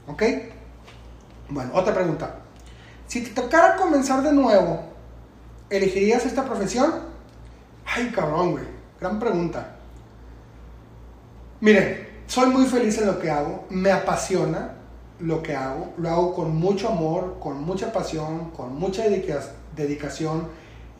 ¿Ok? 0.08 0.24
Bueno, 1.50 1.72
otra 1.74 1.94
pregunta. 1.94 2.36
Si 3.08 3.22
te 3.22 3.32
tocara 3.32 3.76
comenzar 3.76 4.24
de 4.24 4.32
nuevo, 4.32 4.82
¿elegirías 5.70 6.26
esta 6.26 6.46
profesión? 6.46 6.94
Ay, 7.86 8.10
cabrón, 8.12 8.52
güey. 8.52 8.64
Gran 9.00 9.20
pregunta. 9.20 9.76
Miren, 11.60 12.08
soy 12.28 12.48
muy 12.48 12.66
feliz 12.66 12.98
en 13.00 13.08
lo 13.08 13.20
que 13.20 13.30
hago, 13.30 13.66
me 13.70 13.92
apasiona 13.92 14.76
lo 15.20 15.44
que 15.44 15.54
hago, 15.54 15.94
lo 15.98 16.10
hago 16.10 16.34
con 16.34 16.56
mucho 16.56 16.88
amor, 16.88 17.38
con 17.42 17.62
mucha 17.62 17.92
pasión, 17.92 18.52
con 18.52 18.80
mucha 18.80 19.04
dedicación 19.04 19.59
dedicación. 19.80 20.48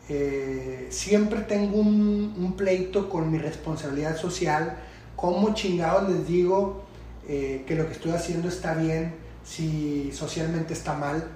Eh, 0.08 0.88
siempre 0.90 1.40
tengo 1.42 1.78
un, 1.78 2.54
pleito 2.56 3.08
con 3.08 3.30
mi 3.30 3.38
responsabilidad 3.38 4.16
social. 4.16 4.76
¿Cómo 5.14 5.54
chingados 5.54 6.10
les 6.10 6.26
digo 6.26 6.84
eh, 7.28 7.64
que 7.66 7.76
lo 7.76 7.86
que 7.86 7.92
estoy 7.92 8.12
haciendo 8.12 8.48
está 8.48 8.74
bien 8.74 9.14
si 9.44 10.10
socialmente 10.12 10.74
está 10.74 10.94
mal? 10.94 11.28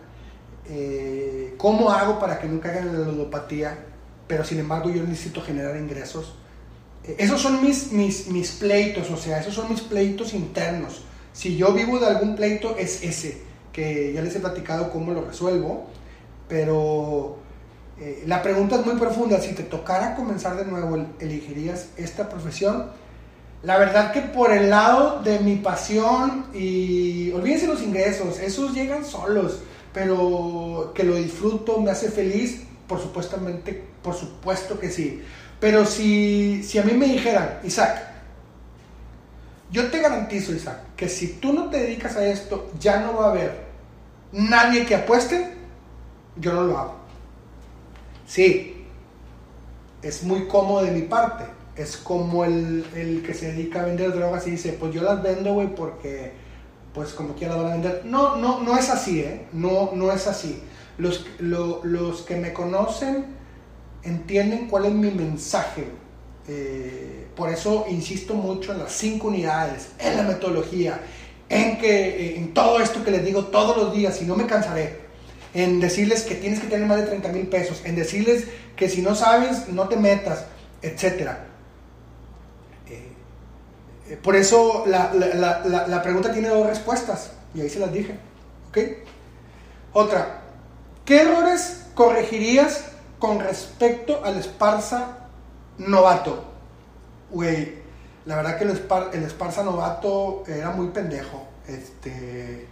Eh, 0.69 1.55
¿Cómo 1.57 1.91
hago 1.91 2.19
para 2.19 2.41
que 2.41 2.49
no 2.49 2.61
caigan 2.61 2.89
en 2.89 3.01
la 3.01 3.07
ludopatía? 3.07 3.79
Pero 4.27 4.45
sin 4.45 4.59
embargo 4.59 4.91
yo 4.91 5.03
necesito 5.03 5.41
generar 5.41 5.77
ingresos. 5.77 6.35
esos 7.05 7.41
son 7.41 7.63
mis, 7.63 7.93
mis, 7.93 8.29
mis 8.29 8.53
pleitos, 8.53 9.11
o 9.11 9.17
sea, 9.17 9.39
esos 9.39 9.55
son 9.55 9.69
mis 9.69 9.83
pleitos 9.83 10.33
internos. 10.33 11.05
Si 11.33 11.57
yo 11.57 11.73
vivo 11.73 11.99
de 11.99 12.07
algún 12.07 12.35
pleito 12.35 12.77
es 12.79 13.03
ese, 13.03 13.43
que 13.73 14.13
ya 14.15 14.23
les 14.23 14.35
he 14.35 14.41
platicado 14.41 14.91
cómo 14.91 15.13
lo 15.13 15.23
resuelvo 15.25 15.91
pero 16.49 17.39
eh, 18.01 18.25
la 18.27 18.43
pregunta 18.43 18.77
es 18.77 18.87
muy 18.87 18.97
profunda. 18.97 19.41
Si 19.41 19.55
te 19.55 19.63
tocara 19.63 20.15
comenzar 20.15 20.57
de 20.57 20.65
nuevo, 20.65 20.97
¿elegirías 21.21 21.89
esta 21.97 22.29
profesión? 22.29 22.91
La 23.63 23.79
verdad 23.79 24.13
que 24.13 24.21
por 24.21 24.53
el 24.53 24.69
lado 24.69 25.23
de 25.23 25.39
mi 25.39 25.57
pasión 25.57 26.47
y 26.53 27.33
olvídense 27.33 27.67
los 27.67 27.83
ingresos, 27.83 28.39
esos 28.39 28.75
llegan 28.75 29.05
solos, 29.07 29.63
pero 29.93 30.93
que 30.95 31.03
lo 31.03 31.15
disfruto, 31.15 31.81
me 31.81 31.91
hace 31.91 32.11
feliz, 32.11 32.63
por 32.87 33.01
supuestamente, 33.01 33.83
por 34.03 34.15
supuesto 34.15 34.79
que 34.79 34.91
sí. 34.91 35.23
Pero 35.61 35.87
si, 35.87 36.63
si 36.63 36.79
a 36.79 36.83
mí 36.83 36.93
me 36.93 37.07
dijeran, 37.07 37.61
Isaac, 37.65 38.11
Yo 39.71 39.91
te 39.91 40.01
garantizo, 40.01 40.53
Isaac, 40.53 40.79
que 40.97 41.09
si 41.09 41.35
tú 41.41 41.53
no 41.53 41.69
te 41.71 41.79
dedicas 41.79 42.17
a 42.17 42.27
esto, 42.27 42.71
ya 42.79 43.01
no 43.01 43.17
va 43.17 43.27
a 43.27 43.31
haber 43.31 43.65
nadie 44.31 44.85
que 44.85 44.95
apueste, 44.95 45.54
yo 46.37 46.53
no 46.53 46.65
lo 46.65 46.79
hago. 46.79 46.95
Sí, 48.27 48.87
es 50.03 50.23
muy 50.23 50.47
cómodo 50.47 50.85
de 50.85 50.91
mi 50.91 51.03
parte. 51.03 51.45
Es 51.77 51.97
como 51.97 52.45
el, 52.45 52.85
el 52.95 53.23
que 53.23 53.35
se 53.35 53.53
dedica 53.53 53.81
a 53.81 53.87
vender 53.87 54.13
drogas 54.15 54.47
y 54.47 54.53
dice, 54.53 54.75
pues 54.75 54.95
yo 54.95 55.03
las 55.03 55.23
vendo, 55.23 55.55
güey, 55.55 55.75
porque 55.75 56.33
pues 56.93 57.13
como 57.13 57.35
quiera 57.35 57.55
las 57.55 57.65
van 57.65 57.73
a 57.73 57.75
vender. 57.75 58.03
No, 58.05 58.37
no, 58.37 58.61
no 58.61 58.79
es 58.79 58.89
así, 58.91 59.21
¿eh? 59.21 59.47
No, 59.53 59.91
no 59.95 60.13
es 60.13 60.27
así. 60.27 60.63
Los, 60.97 61.27
los 61.41 62.23
que 62.23 62.37
me 62.37 62.53
conocen 62.53 63.27
entienden 64.05 64.69
cuál 64.69 64.87
es 64.87 64.93
mi 64.93 65.11
mensaje. 65.11 65.89
Eh, 66.47 67.27
por 67.35 67.49
eso 67.49 67.87
insisto 67.89 68.35
mucho 68.35 68.73
en 68.73 68.79
las 68.79 68.93
cinco 68.93 69.29
unidades, 69.29 69.89
en 69.99 70.17
la 70.17 70.23
metodología, 70.23 71.01
en 71.49 71.79
que 71.79 72.37
en 72.37 72.55
todo 72.55 72.81
esto 72.81 73.03
que 73.03 73.11
les 73.11 73.25
digo 73.25 73.47
todos 73.47 73.77
los 73.77 73.93
días 73.93 74.23
y 74.23 74.25
no 74.25 74.37
me 74.37 74.47
cansaré. 74.47 75.04
En 75.55 75.81
decirles 75.81 76.23
que 76.23 76.35
tienes 76.35 76.61
que 76.61 76.67
tener 76.67 76.87
más 76.87 76.99
de 76.99 77.07
30 77.07 77.29
mil 77.31 77.47
pesos, 77.47 77.83
en 77.85 77.97
decirles 77.97 78.47
que 78.77 78.89
si 78.89 79.03
no 79.03 79.15
sabes, 79.15 79.69
no 79.69 79.89
te 79.89 79.97
metas, 79.97 80.47
etc. 80.83 81.31
Eh, 82.89 83.09
eh, 84.09 84.19
por 84.23 84.37
eso 84.37 84.85
la, 84.87 85.13
la, 85.15 85.87
la, 85.87 86.03
pregunta 86.03 86.33
tiene 86.33 86.49
dos 86.49 86.67
respuestas 86.67 87.31
y 87.55 87.61
ahí 87.61 87.71
se 87.71 87.79
las 87.79 87.93
dije. 87.93 88.17
¿Ok? 88.69 88.79
Otra, 89.93 90.43
¿qué 91.05 91.23
errores 91.23 91.85
corregirías 91.95 92.87
con 93.19 93.41
respecto 93.41 94.25
al 94.25 94.37
Esparza 94.37 95.25
novato, 95.79 96.45
güey, 97.31 97.85
la 98.27 98.37
verdad 98.37 98.59
que 98.59 98.65
el, 98.65 99.25
Esparza 99.25 99.63
novato 99.63 100.45
era 100.47 100.71
muy 100.71 100.89
pendejo. 100.89 101.47
Este, 101.67 102.69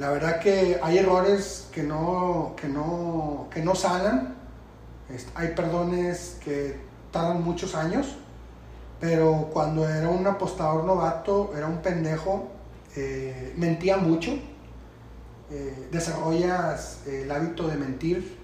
la 0.00 0.08
verdad 0.08 0.40
que 0.40 0.80
hay 0.82 0.96
errores 0.96 1.68
que 1.70 1.82
no, 1.82 2.56
que 2.58 2.68
no, 2.68 3.48
que 3.52 3.60
no 3.60 3.74
hay 5.34 5.48
perdones 5.48 6.38
que 6.42 6.80
tardan 7.12 7.44
muchos 7.44 7.74
años. 7.74 8.16
Pero 8.98 9.50
cuando 9.52 9.86
era 9.86 10.08
un 10.08 10.26
apostador 10.26 10.84
novato, 10.84 11.52
era 11.54 11.66
un 11.66 11.82
pendejo, 11.82 12.48
eh, 12.96 13.52
mentía 13.58 13.98
mucho. 13.98 14.32
Eh, 15.50 15.88
desarrollas 15.92 17.00
el 17.06 17.30
hábito 17.30 17.68
de 17.68 17.76
mentir 17.76 18.38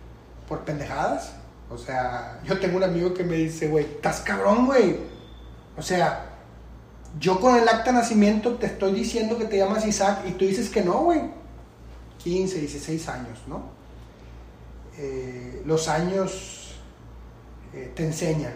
por 0.47 0.61
pendejadas. 0.61 1.33
O 1.71 1.79
sea, 1.79 2.39
yo 2.45 2.61
tengo 2.61 2.77
un 2.77 2.85
amigo 2.85 3.15
que 3.15 3.25
me 3.25 3.37
dice, 3.37 3.69
güey, 3.69 3.87
estás 3.87 4.21
cabrón, 4.21 4.67
güey. 4.67 4.99
O 5.79 5.81
sea, 5.81 6.27
yo 7.19 7.41
con 7.41 7.57
el 7.57 7.67
acta 7.67 7.93
de 7.93 7.99
nacimiento 7.99 8.57
te 8.57 8.67
estoy 8.67 8.93
diciendo 8.93 9.39
que 9.39 9.47
te 9.47 9.57
llamas 9.57 9.87
Isaac 9.87 10.19
y 10.29 10.33
tú 10.33 10.45
dices 10.45 10.69
que 10.69 10.83
no, 10.83 11.05
güey. 11.05 11.46
15, 12.27 12.59
16 12.59 13.09
años, 13.09 13.39
¿no? 13.47 13.71
Eh, 14.99 15.63
los 15.65 15.89
años 15.89 16.75
eh, 17.73 17.93
te 17.95 18.05
enseñan. 18.05 18.55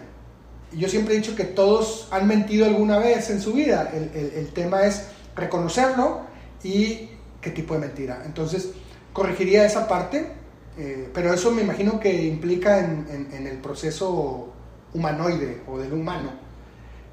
Yo 0.73 0.87
siempre 0.89 1.13
he 1.13 1.17
dicho 1.17 1.35
que 1.35 1.45
todos 1.45 2.07
han 2.11 2.27
mentido 2.27 2.65
alguna 2.65 2.97
vez 2.97 3.29
en 3.29 3.41
su 3.41 3.53
vida. 3.53 3.91
El, 3.93 4.11
el 4.35 4.47
tema 4.53 4.85
es 4.85 5.07
reconocerlo 5.35 6.21
y 6.63 7.09
qué 7.41 7.51
tipo 7.51 7.73
de 7.73 7.81
mentira. 7.81 8.23
Entonces, 8.25 8.71
corregiría 9.13 9.65
esa 9.65 9.87
parte 9.87 10.41
eh, 10.77 11.09
pero 11.13 11.33
eso 11.33 11.51
me 11.51 11.63
imagino 11.63 11.99
que 11.99 12.25
implica 12.25 12.79
en, 12.79 13.45
el 13.45 13.57
proceso 13.57 14.53
humanoide 14.93 15.61
o 15.67 15.77
del 15.77 15.93
humano. 15.93 16.31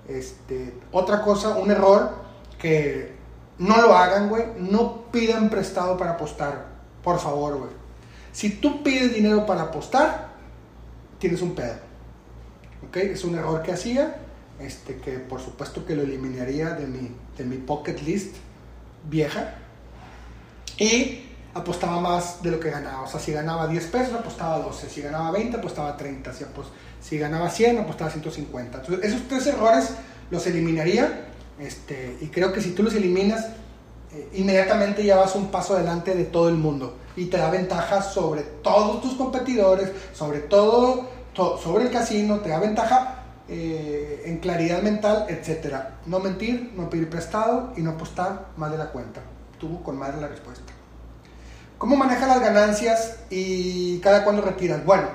Este, 0.08 0.74
otra 0.92 1.22
cosa, 1.22 1.58
un 1.58 1.70
error 1.70 2.14
que 2.58 3.17
no 3.58 3.80
lo 3.82 3.96
hagan, 3.96 4.28
güey. 4.28 4.44
No 4.58 5.10
pidan 5.10 5.50
prestado 5.50 5.97
para 5.97 6.12
apostar. 6.12 6.66
Por 7.02 7.18
favor, 7.18 7.58
güey. 7.58 7.71
Si 8.32 8.50
tú 8.50 8.82
pides 8.82 9.14
dinero 9.14 9.47
para 9.47 9.62
apostar, 9.62 10.28
tienes 11.18 11.42
un 11.42 11.54
pedo. 11.54 11.75
¿Ok? 12.86 12.97
Es 12.99 13.25
un 13.25 13.34
error 13.34 13.62
que 13.62 13.73
hacía. 13.73 14.16
Este, 14.60 14.97
que 14.97 15.18
por 15.18 15.40
supuesto 15.40 15.86
que 15.86 15.94
lo 15.94 16.02
eliminaría 16.02 16.71
de 16.71 16.86
mi, 16.86 17.14
de 17.36 17.44
mi 17.44 17.56
pocket 17.56 18.00
list 18.04 18.36
vieja. 19.08 19.54
Y 20.78 21.25
apostaba 21.54 22.00
más 22.00 22.42
de 22.42 22.52
lo 22.52 22.60
que 22.60 22.71
ganaba. 22.71 23.02
O 23.02 23.06
sea, 23.08 23.18
si 23.18 23.32
ganaba 23.32 23.66
10 23.66 23.86
pesos, 23.86 24.14
apostaba 24.14 24.58
12. 24.58 24.88
Si 24.88 25.02
ganaba 25.02 25.32
20, 25.32 25.56
apostaba 25.56 25.97
30. 25.97 26.32
Si, 26.32 26.44
si 27.00 27.18
ganaba 27.18 27.50
100, 27.50 27.78
apostaba 27.78 28.10
150. 28.10 28.78
Entonces, 28.78 29.04
esos 29.04 29.26
tres 29.28 29.47
errores 29.47 29.94
los 30.30 30.47
eliminaría. 30.47 31.25
Este, 31.60 32.16
y 32.21 32.26
creo 32.26 32.52
que 32.52 32.60
si 32.60 32.71
tú 32.71 32.82
los 32.82 32.94
eliminas, 32.94 33.47
eh, 34.12 34.28
inmediatamente 34.34 35.04
ya 35.04 35.16
vas 35.16 35.34
un 35.34 35.50
paso 35.50 35.76
adelante 35.76 36.14
de 36.14 36.25
todo 36.25 36.49
el 36.49 36.56
mundo. 36.56 36.97
Y 37.16 37.26
te 37.26 37.36
da 37.36 37.50
ventaja 37.50 38.02
sobre 38.02 38.42
todos 38.42 39.02
tus 39.02 39.14
competidores, 39.14 39.90
sobre 40.12 40.40
todo 40.40 41.18
sobre 41.62 41.84
el 41.84 41.90
casino, 41.90 42.40
te 42.40 42.49
da 42.49 42.58
ventaja 42.58 43.23
eh, 43.49 44.23
en 44.26 44.38
claridad 44.38 44.82
mental, 44.82 45.26
etc. 45.28 45.75
No 46.06 46.18
mentir, 46.21 46.73
no 46.75 46.90
pedir 46.90 47.08
prestado 47.08 47.73
y 47.76 47.82
no 47.82 47.92
apostar 47.92 48.49
más 48.56 48.71
de 48.73 48.78
la 48.78 48.90
cuenta. 48.90 49.21
Tuvo 49.58 49.82
con 49.82 49.97
madre 49.97 50.21
la 50.21 50.28
respuesta. 50.28 50.73
¿Cómo 51.78 51.97
manejas 51.97 52.28
las 52.28 52.40
ganancias 52.40 53.16
y 53.30 54.00
cada 54.00 54.25
cuándo 54.25 54.42
retiras? 54.42 54.84
Bueno, 54.84 55.06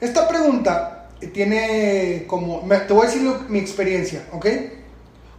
esta 0.00 0.26
pregunta 0.26 1.08
tiene 1.34 2.24
como, 2.26 2.60
te 2.86 2.92
voy 2.92 3.06
a 3.06 3.10
decir 3.10 3.30
mi 3.48 3.58
experiencia, 3.58 4.26
¿ok? 4.32 4.46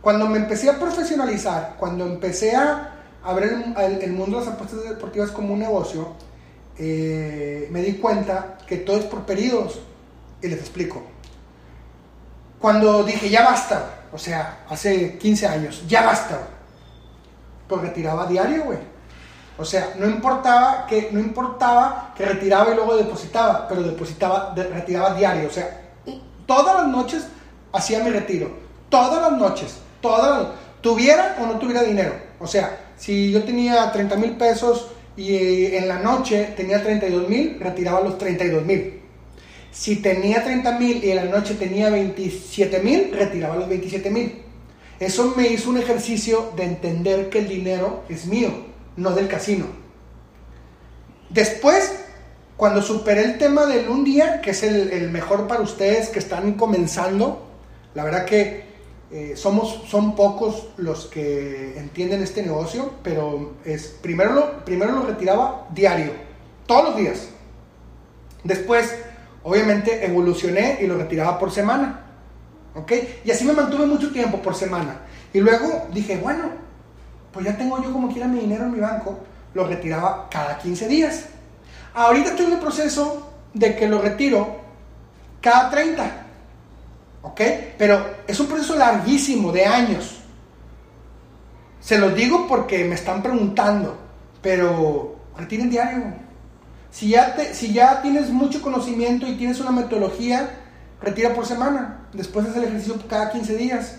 Cuando 0.08 0.26
me 0.26 0.38
empecé 0.38 0.70
a 0.70 0.80
profesionalizar, 0.80 1.76
cuando 1.78 2.06
empecé 2.06 2.56
a 2.56 2.93
abrir 3.26 3.74
el, 3.78 4.13
mundo 4.13 4.39
de 4.39 4.46
las 4.46 4.54
apuestas 4.54 4.86
deportivas 4.86 5.32
como 5.32 5.54
un 5.54 5.60
negocio, 5.60 6.13
eh, 6.78 7.67
me 7.72 7.82
di 7.82 7.96
cuenta 7.96 8.58
que 8.65 8.78
todo 8.78 8.96
es 9.00 9.04
por 9.04 9.26
periodos. 9.26 9.82
Y 10.41 10.48
les 10.48 10.62
explico. 10.62 11.04
Cuando 12.58 13.04
dije, 13.04 13.30
ya 13.30 13.43
basta, 13.43 14.06
o 14.13 14.17
sea, 14.17 14.63
hace 14.70 15.17
15 15.17 15.46
años, 15.46 15.84
ya 15.89 16.06
basta, 16.06 16.39
pues 17.67 17.82
retiraba 17.82 18.28
diario, 18.28 18.63
güey 18.63 18.80
o 19.58 19.65
sea, 19.65 19.93
no 20.00 20.08
importaba 20.08 20.86
que, 20.88 21.10
no 21.12 21.20
importaba 21.20 22.13
que 22.15 22.24
retiraba 22.26 22.72
y 22.72 22.76
luego 22.76 22.96
depositaba, 22.96 23.67
pero 23.67 23.84
depositaba, 23.84 24.54
retiraba 24.56 25.15
diario. 25.15 25.50
O 25.50 25.52
sea, 25.52 25.82
todas 26.46 26.78
las 26.78 26.88
noches 26.88 27.28
hacía 27.74 28.02
mi 28.02 28.12
retiro. 28.12 28.50
Todas 28.88 29.22
las 29.22 29.38
noches. 29.38 29.82
Todas 30.01 30.49
tuviera 30.81 31.38
o 31.41 31.45
no 31.45 31.60
tuviera 31.60 31.83
dinero. 31.83 32.13
O 32.39 32.47
sea, 32.47 32.91
si 32.97 33.31
yo 33.31 33.43
tenía 33.43 33.91
30 33.91 34.15
mil 34.17 34.31
pesos 34.31 34.89
y 35.15 35.33
eh, 35.33 35.77
en 35.77 35.88
la 35.88 35.99
noche 35.99 36.53
tenía 36.55 36.81
32 36.81 37.27
mil, 37.27 37.60
retiraba 37.60 38.01
los 38.01 38.17
32 38.17 38.63
mil. 38.63 39.01
Si 39.71 39.97
tenía 39.97 40.43
30 40.43 40.79
mil 40.79 41.03
y 41.03 41.12
en 41.12 41.17
la 41.17 41.25
noche 41.25 41.55
tenía 41.55 41.89
27 41.89 42.79
mil, 42.79 43.12
retiraba 43.12 43.55
los 43.55 43.69
27 43.69 44.10
mil. 44.10 44.41
Eso 44.99 45.33
me 45.36 45.47
hizo 45.47 45.69
un 45.69 45.77
ejercicio 45.77 46.51
de 46.55 46.63
entender 46.63 47.29
que 47.29 47.39
el 47.39 47.47
dinero 47.47 48.03
es 48.10 48.25
mío 48.25 48.67
no 48.97 49.12
del 49.12 49.27
casino. 49.27 49.65
Después, 51.29 51.93
cuando 52.57 52.81
superé 52.81 53.23
el 53.23 53.38
tema 53.38 53.65
del 53.65 53.88
un 53.88 54.03
día, 54.03 54.41
que 54.41 54.51
es 54.51 54.63
el, 54.63 55.10
mejor 55.12 55.47
para 55.47 55.62
ustedes 55.62 56.10
que 56.10 56.19
están 56.19 56.53
comenzando, 56.53 57.47
la 57.93 58.03
verdad 58.03 58.25
que 58.25 58.65
eh, 59.10 59.34
somos, 59.38 59.84
son 59.88 60.15
pocos 60.15 60.67
los 60.78 61.06
que 61.06 61.78
entienden 61.78 62.22
este 62.22 62.43
negocio, 62.43 62.91
pero 63.04 63.54
es, 63.63 63.88
primero, 64.02 64.34
lo, 64.34 64.65
primero 64.65 64.91
lo 64.91 65.04
retiraba 65.04 65.67
diario, 65.70 66.12
todos 66.65 66.89
los 66.89 66.98
días. 66.98 67.30
Después, 68.43 68.93
obviamente, 69.43 70.06
evolucioné 70.06 70.80
y 70.82 70.88
lo 70.88 70.98
retiraba 70.98 71.39
por 71.39 71.52
semana. 71.52 72.04
¿Ok? 72.76 72.91
Y 73.24 73.32
así 73.32 73.46
me 73.46 73.54
mantuve 73.54 73.86
mucho 73.86 74.12
tiempo 74.12 74.41
por 74.41 74.56
semana. 74.56 75.02
Y 75.34 75.39
luego 75.39 75.88
dije, 75.93 76.17
bueno, 76.17 76.52
pues 77.32 77.46
ya 77.46 77.58
tengo 77.58 77.82
yo 77.82 77.91
como 77.91 78.12
quiera 78.12 78.28
mi 78.28 78.39
dinero 78.39 78.65
en 78.65 78.74
mi 78.74 78.80
banco, 78.80 79.20
lo 79.54 79.65
retiraba 79.65 80.28
cada 80.30 80.58
15 80.58 80.88
días. 80.88 81.26
Ahorita 81.93 82.30
estoy 82.30 82.46
en 82.48 82.54
el 82.54 82.60
proceso 82.60 83.32
de 83.54 83.76
que 83.76 83.88
lo 83.88 84.02
retiro 84.02 84.58
cada 85.41 85.70
30. 85.70 86.27
¿Ok? 87.21 87.41
Pero 87.77 88.06
es 88.27 88.39
un 88.39 88.47
proceso 88.47 88.75
larguísimo, 88.75 89.51
de 89.51 89.65
años. 89.65 90.19
Se 91.80 91.97
los 91.97 92.15
digo 92.15 92.47
porque 92.47 92.84
me 92.86 92.95
están 92.95 93.21
preguntando, 93.21 93.97
pero 94.41 95.15
retiren 95.38 95.69
diario. 95.69 96.13
Si 96.91 97.10
ya, 97.10 97.36
te, 97.36 97.53
si 97.53 97.73
ya 97.73 98.01
tienes 98.01 98.30
mucho 98.30 98.62
conocimiento 98.62 99.27
y 99.27 99.38
tienes 99.38 99.60
una 99.60 99.71
metodología, 99.71 100.49
retira 101.01 101.34
por 101.34 101.45
semana. 101.45 102.08
Después 102.13 102.45
haces 102.45 102.58
el 102.58 102.69
ejercicio 102.69 102.95
cada 103.08 103.32
15 103.32 103.56
días. 103.56 103.95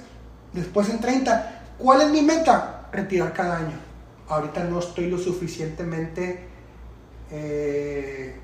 Después 0.52 0.88
en 0.88 1.00
30. 1.00 1.62
¿Cuál 1.78 2.02
es 2.02 2.09
mi 2.09 2.22
meta? 2.22 2.78
retirar 2.92 3.33
cada 3.33 3.59
año. 3.59 3.76
Ahorita 4.28 4.64
no 4.64 4.78
estoy 4.78 5.09
lo 5.09 5.18
suficientemente... 5.18 6.46
Eh, 7.31 8.35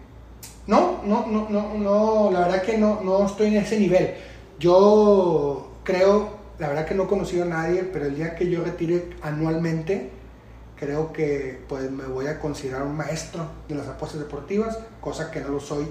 no, 0.66 1.02
no, 1.04 1.26
no, 1.26 1.48
no, 1.50 1.74
no, 1.74 2.30
la 2.30 2.40
verdad 2.40 2.62
que 2.62 2.78
no, 2.78 3.00
no 3.02 3.26
estoy 3.26 3.48
en 3.48 3.56
ese 3.56 3.78
nivel. 3.78 4.14
Yo 4.58 5.72
creo 5.84 6.44
la 6.58 6.68
verdad 6.68 6.86
que 6.86 6.94
no 6.94 7.04
he 7.04 7.06
conocido 7.06 7.44
a 7.44 7.46
nadie, 7.46 7.82
pero 7.82 8.06
el 8.06 8.14
día 8.14 8.34
que 8.36 8.48
yo 8.48 8.62
retire 8.62 9.10
anualmente, 9.22 10.10
creo 10.76 11.12
que 11.12 11.62
pues 11.68 11.90
me 11.90 12.04
voy 12.04 12.26
a 12.26 12.38
considerar 12.38 12.82
un 12.82 12.96
maestro 12.96 13.46
de 13.68 13.74
las 13.74 13.88
apuestas 13.88 14.20
deportivas, 14.20 14.78
cosa 15.00 15.30
que 15.30 15.40
no 15.40 15.48
lo 15.48 15.60
soy 15.60 15.86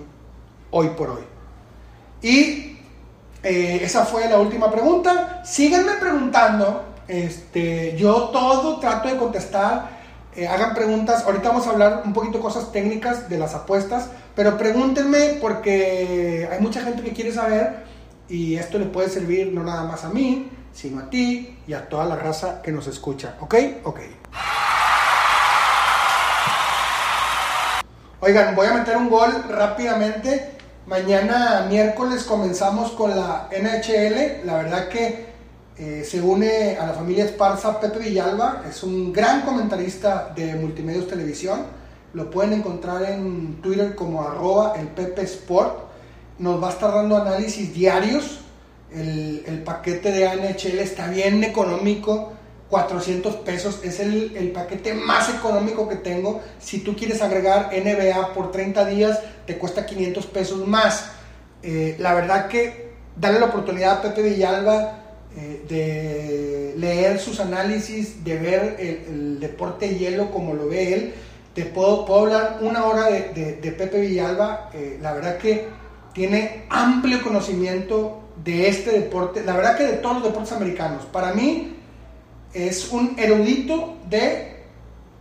hoy 0.71 0.89
por 0.89 1.09
hoy. 1.09 1.23
Y 2.21 2.77
eh, 3.43 3.79
esa 3.83 4.05
fue 4.05 4.29
la 4.29 4.39
última 4.39 4.71
pregunta. 4.71 5.41
Síganme 5.43 5.93
preguntando. 5.99 6.85
Este, 7.09 7.97
yo 7.97 8.29
todo 8.29 8.79
trato 8.79 9.09
de 9.09 9.17
contestar. 9.17 10.01
Eh, 10.33 10.47
hagan 10.47 10.73
preguntas. 10.73 11.23
Ahorita 11.25 11.49
vamos 11.49 11.67
a 11.67 11.71
hablar 11.71 12.03
un 12.05 12.13
poquito 12.13 12.39
cosas 12.39 12.71
técnicas 12.71 13.27
de 13.27 13.37
las 13.37 13.53
apuestas. 13.53 14.09
Pero 14.33 14.57
pregúntenme 14.57 15.37
porque 15.41 16.47
hay 16.49 16.61
mucha 16.61 16.81
gente 16.81 17.03
que 17.03 17.11
quiere 17.11 17.33
saber. 17.33 17.83
Y 18.29 18.55
esto 18.55 18.79
le 18.79 18.85
puede 18.85 19.09
servir 19.09 19.51
no 19.53 19.63
nada 19.63 19.83
más 19.83 20.03
a 20.05 20.09
mí, 20.09 20.49
sino 20.73 21.01
a 21.01 21.09
ti 21.09 21.57
y 21.67 21.73
a 21.73 21.87
toda 21.89 22.05
la 22.05 22.15
raza 22.15 22.61
que 22.61 22.71
nos 22.71 22.87
escucha. 22.87 23.35
¿Ok? 23.39 23.55
Ok. 23.83 23.99
Oigan, 28.21 28.55
voy 28.55 28.67
a 28.67 28.73
meter 28.73 28.95
un 28.95 29.09
gol 29.09 29.31
rápidamente. 29.49 30.51
Mañana 30.87 31.65
miércoles 31.69 32.23
comenzamos 32.23 32.91
con 32.91 33.09
la 33.09 33.49
NHL. 33.51 34.45
La 34.45 34.55
verdad 34.55 34.87
que 34.87 35.25
eh, 35.77 36.05
se 36.09 36.21
une 36.21 36.77
a 36.77 36.85
la 36.85 36.93
familia 36.93 37.25
Esparza 37.25 37.79
Pepe 37.81 37.99
Villalba. 37.99 38.63
Es 38.69 38.83
un 38.83 39.11
gran 39.11 39.41
comentarista 39.41 40.31
de 40.35 40.55
Multimedios 40.55 41.07
Televisión. 41.07 41.65
Lo 42.13 42.29
pueden 42.29 42.53
encontrar 42.53 43.03
en 43.03 43.61
Twitter 43.61 43.93
como 43.93 44.23
arroba 44.23 44.75
el 44.77 44.87
Pepe 44.87 45.23
Sport. 45.23 45.92
Nos 46.39 46.61
va 46.61 46.69
a 46.69 46.71
estar 46.71 46.93
dando 46.93 47.17
análisis 47.17 47.73
diarios. 47.73 48.39
El, 48.93 49.43
el 49.47 49.63
paquete 49.63 50.11
de 50.11 50.27
NHL 50.27 50.79
está 50.79 51.07
bien 51.07 51.43
económico 51.43 52.33
400 52.73 53.35
pesos. 53.37 53.81
Es 53.83 53.99
el, 53.99 54.35
el, 54.35 54.51
paquete 54.51 54.95
más 54.95 55.29
económico 55.29 55.87
que 55.87 55.95
tengo. 55.97 56.41
Si 56.59 56.79
tú 56.79 56.95
quieres 56.95 57.21
agregar 57.21 57.69
NBA 57.71 58.33
por 58.33 58.51
30 58.51 58.85
días, 58.85 59.19
te 59.45 59.59
cuesta 59.59 59.85
500 59.85 60.25
pesos 60.25 60.67
más. 60.67 61.11
Eh, 61.61 61.95
la 61.99 62.15
verdad 62.15 62.47
que 62.47 62.93
darle 63.15 63.39
la 63.39 63.45
oportunidad 63.45 63.99
a 63.99 64.01
Pepe 64.01 64.23
Villalba 64.23 64.99
eh, 65.37 65.63
de 65.69 66.73
leer 66.79 67.19
sus 67.19 67.39
análisis, 67.39 68.23
de 68.23 68.39
ver 68.39 68.75
el, 68.79 69.39
deporte 69.39 69.95
hielo 69.95 70.31
como 70.31 70.55
lo 70.55 70.67
ve 70.67 70.93
él. 70.93 71.13
Te 71.53 71.65
puedo, 71.65 72.05
puedo 72.05 72.21
hablar 72.21 72.57
una 72.61 72.85
hora 72.85 73.05
de, 73.05 73.29
de, 73.35 73.53
de 73.57 73.71
Pepe 73.71 74.01
Villalba. 74.01 74.71
Eh, 74.73 74.97
la 74.99 75.13
verdad 75.13 75.37
que 75.37 75.67
tiene 76.13 76.65
amplio 76.69 77.21
conocimiento 77.23 78.19
de 78.43 78.67
este 78.67 78.91
deporte. 78.91 79.43
La 79.43 79.55
verdad 79.55 79.77
que 79.77 79.83
de 79.83 79.93
todos 79.93 80.15
los 80.15 80.23
deportes 80.25 80.51
americanos. 80.51 81.05
Para 81.05 81.33
mí, 81.33 81.75
es 82.53 82.91
un 82.91 83.15
erudito 83.17 83.95
de 84.09 84.53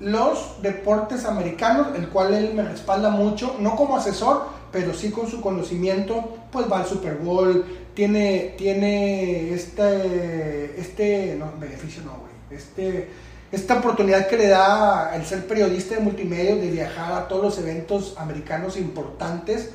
los 0.01 0.61
deportes 0.63 1.25
americanos, 1.25 1.89
el 1.97 2.09
cual 2.09 2.35
él 2.35 2.55
me 2.55 2.63
respalda 2.63 3.11
mucho, 3.11 3.57
no 3.61 3.77
como 3.77 3.97
asesor, 3.97 4.47
pero 4.73 4.93
sí 4.95 5.11
con 5.11 5.29
su 5.29 5.41
conocimiento, 5.41 6.37
pues 6.51 6.71
va 6.71 6.81
al 6.81 6.87
Super 6.87 7.17
Bowl, 7.17 7.65
tiene, 7.95 8.55
tiene 8.59 9.53
este, 9.53 10.81
este, 10.81 11.37
no, 11.39 11.53
beneficio 11.59 12.03
no, 12.03 12.17
este, 12.55 13.11
esta 13.53 13.79
oportunidad 13.79 14.27
que 14.27 14.39
le 14.39 14.49
da 14.49 15.15
el 15.15 15.25
ser 15.25 15.47
periodista 15.47 15.95
de 15.95 16.01
multimedia, 16.01 16.57
de 16.57 16.71
viajar 16.71 17.13
a 17.13 17.29
todos 17.29 17.43
los 17.43 17.59
eventos 17.59 18.15
americanos 18.19 18.77
importantes, 18.77 19.71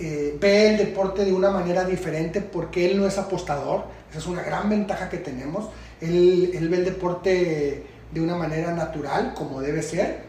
eh, 0.00 0.36
ve 0.40 0.70
el 0.70 0.76
deporte 0.78 1.24
de 1.24 1.32
una 1.32 1.50
manera 1.50 1.84
diferente 1.84 2.40
porque 2.40 2.90
él 2.90 2.98
no 2.98 3.06
es 3.06 3.18
apostador, 3.18 3.84
esa 4.10 4.18
es 4.18 4.26
una 4.26 4.42
gran 4.42 4.68
ventaja 4.68 5.08
que 5.08 5.18
tenemos 5.18 5.68
él, 6.00 6.68
ve 6.70 6.76
el 6.76 6.84
deporte 6.84 7.86
de 8.12 8.20
una 8.20 8.36
manera 8.36 8.72
natural, 8.72 9.34
como 9.34 9.60
debe 9.60 9.82
ser. 9.82 10.22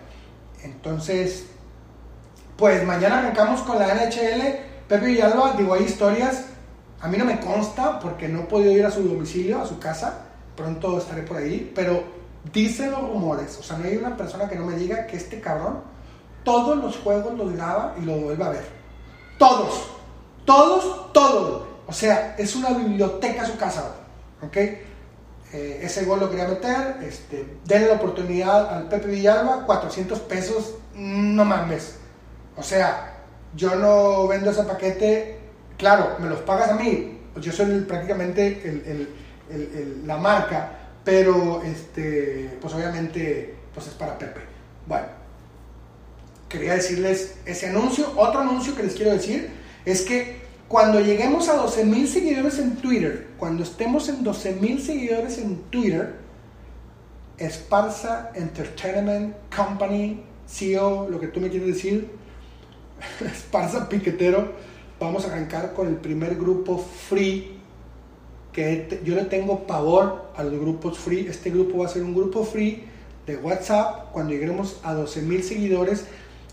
Entonces, 0.64 1.46
pues 2.58 2.86
mañana 2.86 3.20
arrancamos 3.20 3.62
con 3.62 3.80
la 3.80 3.94
NHL. 3.94 4.42
Pepe 4.88 5.06
Villalba, 5.06 5.54
digo, 5.58 5.74
hay 5.74 5.84
historias. 5.84 6.46
A 7.02 7.08
mí 7.08 7.18
no 7.18 7.26
me 7.26 7.40
consta 7.40 8.00
porque 8.00 8.28
no 8.28 8.42
he 8.42 8.44
podido 8.44 8.72
ir 8.72 8.86
a 8.86 8.92
su 8.92 9.04
domicilio, 9.04 9.62
a 9.62 9.66
su 9.66 9.80
casa. 9.80 10.26
Pronto 10.56 10.98
estaré 10.98 11.22
por 11.22 11.38
ahí. 11.38 11.72
Pero 11.74 12.04
dicen 12.52 12.92
los 12.92 13.02
rumores, 13.02 13.58
o 13.60 13.64
sea, 13.64 13.78
no 13.78 13.86
hay 13.86 13.98
una 13.98 14.18
persona 14.18 14.50
que 14.50 14.56
no 14.56 14.66
me 14.66 14.76
diga 14.76 15.06
que 15.06 15.18
este 15.18 15.40
cabrón 15.40 15.82
todos 16.44 16.78
los 16.78 16.98
juegos 16.98 17.38
los 17.38 17.54
graba 17.54 17.96
y 18.02 18.06
los 18.06 18.22
vuelve 18.22 18.44
a 18.44 18.50
ver. 18.50 18.79
Todos. 19.40 19.90
Todos, 20.46 21.12
todos. 21.12 21.64
O 21.88 21.94
sea, 21.94 22.36
es 22.38 22.56
una 22.56 22.70
biblioteca 22.70 23.46
su 23.46 23.58
casa. 23.58 23.96
¿Ok? 24.44 24.58
Eh, 25.52 25.80
ese 25.82 26.06
gol 26.06 26.20
lo 26.20 26.30
quería 26.30 26.48
meter, 26.48 26.98
este, 27.02 27.58
denle 27.66 27.88
la 27.88 27.96
oportunidad 27.96 28.72
al 28.72 28.88
Pepe 28.88 29.08
Villalba, 29.08 29.66
400 29.66 30.20
pesos, 30.20 30.76
no 30.94 31.44
mames. 31.44 31.96
O 32.56 32.62
sea, 32.62 33.16
yo 33.56 33.76
no 33.76 34.28
vendo 34.28 34.52
ese 34.52 34.62
paquete, 34.64 35.40
claro, 35.76 36.18
me 36.20 36.30
los 36.30 36.42
pagas 36.42 36.70
a 36.70 36.76
mí, 36.76 37.20
yo 37.42 37.52
soy 37.52 37.80
prácticamente 37.82 38.62
el, 38.64 39.10
el, 39.50 40.08
la 40.08 40.18
marca, 40.18 40.72
pero 41.04 41.64
este, 41.64 42.56
pues 42.62 42.72
obviamente 42.76 43.56
pues 43.74 43.88
es 43.88 43.94
para 43.94 44.20
Pepe. 44.20 44.42
Bueno, 44.86 45.08
quería 46.50 46.74
decirles 46.74 47.36
ese 47.46 47.68
anuncio. 47.68 48.12
Otro 48.18 48.42
anuncio 48.42 48.76
que 48.76 48.84
les 48.84 48.96
quiero 48.96 49.12
decir 49.12 49.50
es 49.86 50.02
que 50.02 50.40
cuando 50.68 51.00
lleguemos 51.00 51.48
a 51.48 51.54
12 51.54 51.86
mil 51.86 52.08
seguidores 52.08 52.60
en 52.60 52.76
Twitter, 52.76 53.28
cuando 53.38 53.64
estemos 53.64 54.10
en 54.10 54.24
12 54.24 54.54
mil 54.56 54.82
seguidores 54.82 55.38
en 55.38 55.58
Twitter, 55.70 56.16
Esparza 57.38 58.32
Entertainment 58.36 59.36
Company, 59.56 60.22
CEO, 60.48 61.10
lo 61.10 61.20
que 61.20 61.28
tú 61.28 61.40
me 61.40 61.50
quieres 61.50 61.68
decir, 61.68 62.10
Esparza 63.26 63.88
Piquetero, 63.88 64.52
vamos 65.00 65.26
a 65.26 65.32
arrancar 65.32 65.74
con 65.74 65.88
el 65.88 65.96
primer 65.96 66.36
grupo 66.36 66.78
free, 66.78 67.58
que 68.52 69.02
yo 69.04 69.16
le 69.16 69.26
tengo 69.26 69.66
pavor 69.66 70.32
a 70.36 70.44
los 70.44 70.60
grupos 70.60 70.98
free. 70.98 71.28
Este 71.28 71.50
grupo 71.50 71.80
va 71.80 71.86
a 71.86 71.90
ser 71.90 72.04
un 72.04 72.14
grupo 72.14 72.44
free 72.44 72.84
de 73.26 73.38
WhatsApp 73.38 74.12
cuando 74.12 74.34
lleguemos 74.34 74.80
a 74.84 74.94
12 74.94 75.22
mil 75.22 75.44
seguidores 75.44 76.06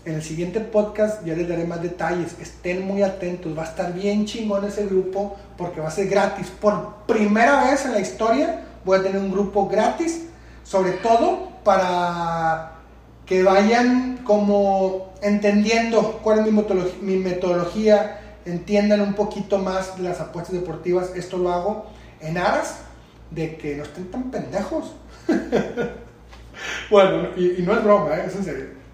en 0.07 0.15
el 0.15 0.23
siguiente 0.23 0.61
podcast 0.61 1.25
ya 1.25 1.35
les 1.35 1.49
daré 1.49 1.65
más 1.65 1.81
detalles. 1.81 2.37
Estén 2.39 2.87
muy 2.87 3.03
atentos. 3.03 3.57
Va 3.57 3.63
a 3.63 3.65
estar 3.65 3.93
bien 3.93 4.25
chingón 4.25 4.63
ese 4.63 4.85
grupo 4.85 5.35
porque 5.57 5.81
va 5.81 5.89
a 5.89 5.91
ser 5.91 6.07
gratis. 6.07 6.47
Por 6.47 7.03
primera 7.05 7.65
vez 7.65 7.83
en 7.85 7.91
la 7.91 7.99
historia 7.99 8.63
voy 8.85 8.99
a 8.99 9.03
tener 9.03 9.21
un 9.21 9.31
grupo 9.31 9.67
gratis. 9.67 10.23
Sobre 10.63 10.93
todo 10.93 11.49
para 11.65 12.75
que 13.25 13.43
vayan 13.43 14.19
como 14.23 15.11
entendiendo 15.21 16.19
cuál 16.23 16.39
es 16.39 17.01
mi 17.01 17.17
metodología, 17.17 18.21
entiendan 18.45 19.01
un 19.01 19.13
poquito 19.13 19.57
más 19.57 19.99
las 19.99 20.21
apuestas 20.21 20.55
deportivas. 20.55 21.11
Esto 21.15 21.37
lo 21.37 21.51
hago 21.51 21.85
en 22.21 22.37
aras 22.37 22.79
de 23.31 23.57
que 23.57 23.75
no 23.75 23.83
estén 23.83 24.09
tan 24.09 24.31
pendejos. 24.31 24.93
bueno, 26.89 27.27
y, 27.35 27.59
y, 27.59 27.63
no 27.63 27.73
es 27.73 27.83
broma, 27.83 28.15
¿eh? 28.15 28.23
es 28.27 28.35
en 28.37 28.45
serio. 28.45 28.86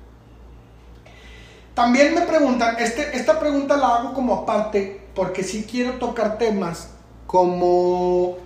También 1.73 2.13
me 2.13 2.21
preguntan, 2.21 2.75
este, 2.79 3.17
esta 3.17 3.39
pregunta 3.39 3.75
la 3.77 3.95
hago 3.95 4.13
como 4.13 4.36
aparte, 4.36 5.01
porque 5.15 5.43
sí 5.43 5.65
quiero 5.69 5.93
tocar 5.93 6.38
temas 6.38 6.89
como 7.25 8.38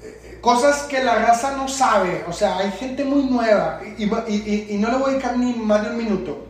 eh, 0.00 0.38
cosas 0.40 0.84
que 0.84 1.02
la 1.02 1.16
raza 1.16 1.56
no 1.56 1.66
sabe. 1.66 2.24
O 2.28 2.32
sea, 2.32 2.58
hay 2.58 2.70
gente 2.72 3.04
muy 3.04 3.24
nueva 3.24 3.80
y, 3.98 4.06
no 4.06 4.90
le 4.90 4.96
voy 4.96 5.10
a 5.10 5.12
dedicar 5.12 5.36
ni 5.36 5.54
más 5.54 5.84
de 5.84 5.90
un 5.90 5.96
minuto. 5.96 6.46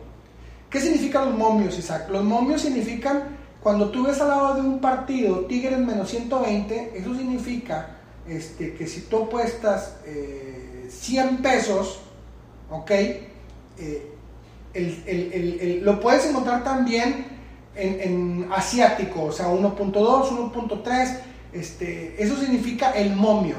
¿Qué 0.69 0.79
significan 0.79 1.25
los 1.25 1.37
momios, 1.37 1.77
Isaac? 1.77 2.09
Los 2.09 2.23
momios 2.23 2.61
significan 2.61 3.37
cuando 3.61 3.89
tú 3.89 4.03
ves 4.05 4.21
al 4.21 4.29
lado 4.29 4.55
de 4.55 4.61
un 4.61 4.79
partido 4.79 5.45
Tigres 5.45 5.79
menos 5.79 6.09
120, 6.09 6.93
eso 6.95 7.15
significa 7.15 7.97
este, 8.27 8.73
que 8.75 8.87
si 8.87 9.01
tú 9.01 9.23
apuestas 9.23 9.95
eh, 10.05 10.87
100 10.89 11.41
pesos, 11.41 11.99
¿ok? 12.69 12.91
Eh, 12.91 14.11
lo 14.73 15.99
puedes 15.99 16.25
encontrar 16.25 16.63
también 16.63 17.25
en, 17.75 18.01
en 18.01 18.49
asiático, 18.51 19.23
o 19.25 19.31
sea, 19.31 19.47
1.2, 19.47 19.93
1.3, 19.93 21.17
este, 21.53 22.21
eso 22.21 22.35
significa 22.37 22.91
el 22.91 23.15
momio. 23.15 23.55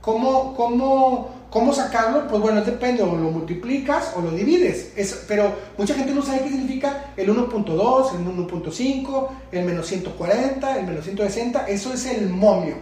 ¿Cómo, 0.00 0.56
cómo, 0.56 1.30
¿Cómo 1.50 1.72
sacarlo? 1.72 2.28
Pues 2.28 2.42
bueno, 2.42 2.62
depende, 2.62 3.02
o 3.02 3.06
lo 3.06 3.30
multiplicas 3.30 4.12
o 4.16 4.20
lo 4.20 4.30
divides. 4.32 4.92
Es, 4.96 5.24
pero 5.26 5.54
mucha 5.78 5.94
gente 5.94 6.12
no 6.12 6.22
sabe 6.22 6.40
qué 6.40 6.50
significa 6.50 7.12
el 7.16 7.30
1.2, 7.30 8.14
el 8.16 8.26
1.5, 8.26 9.28
el 9.52 9.64
menos 9.64 9.86
140, 9.86 10.78
el 10.78 10.86
menos 10.86 11.04
160. 11.04 11.66
Eso 11.68 11.92
es 11.94 12.04
el 12.06 12.28
momio. 12.28 12.74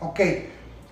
¿Ok? 0.00 0.20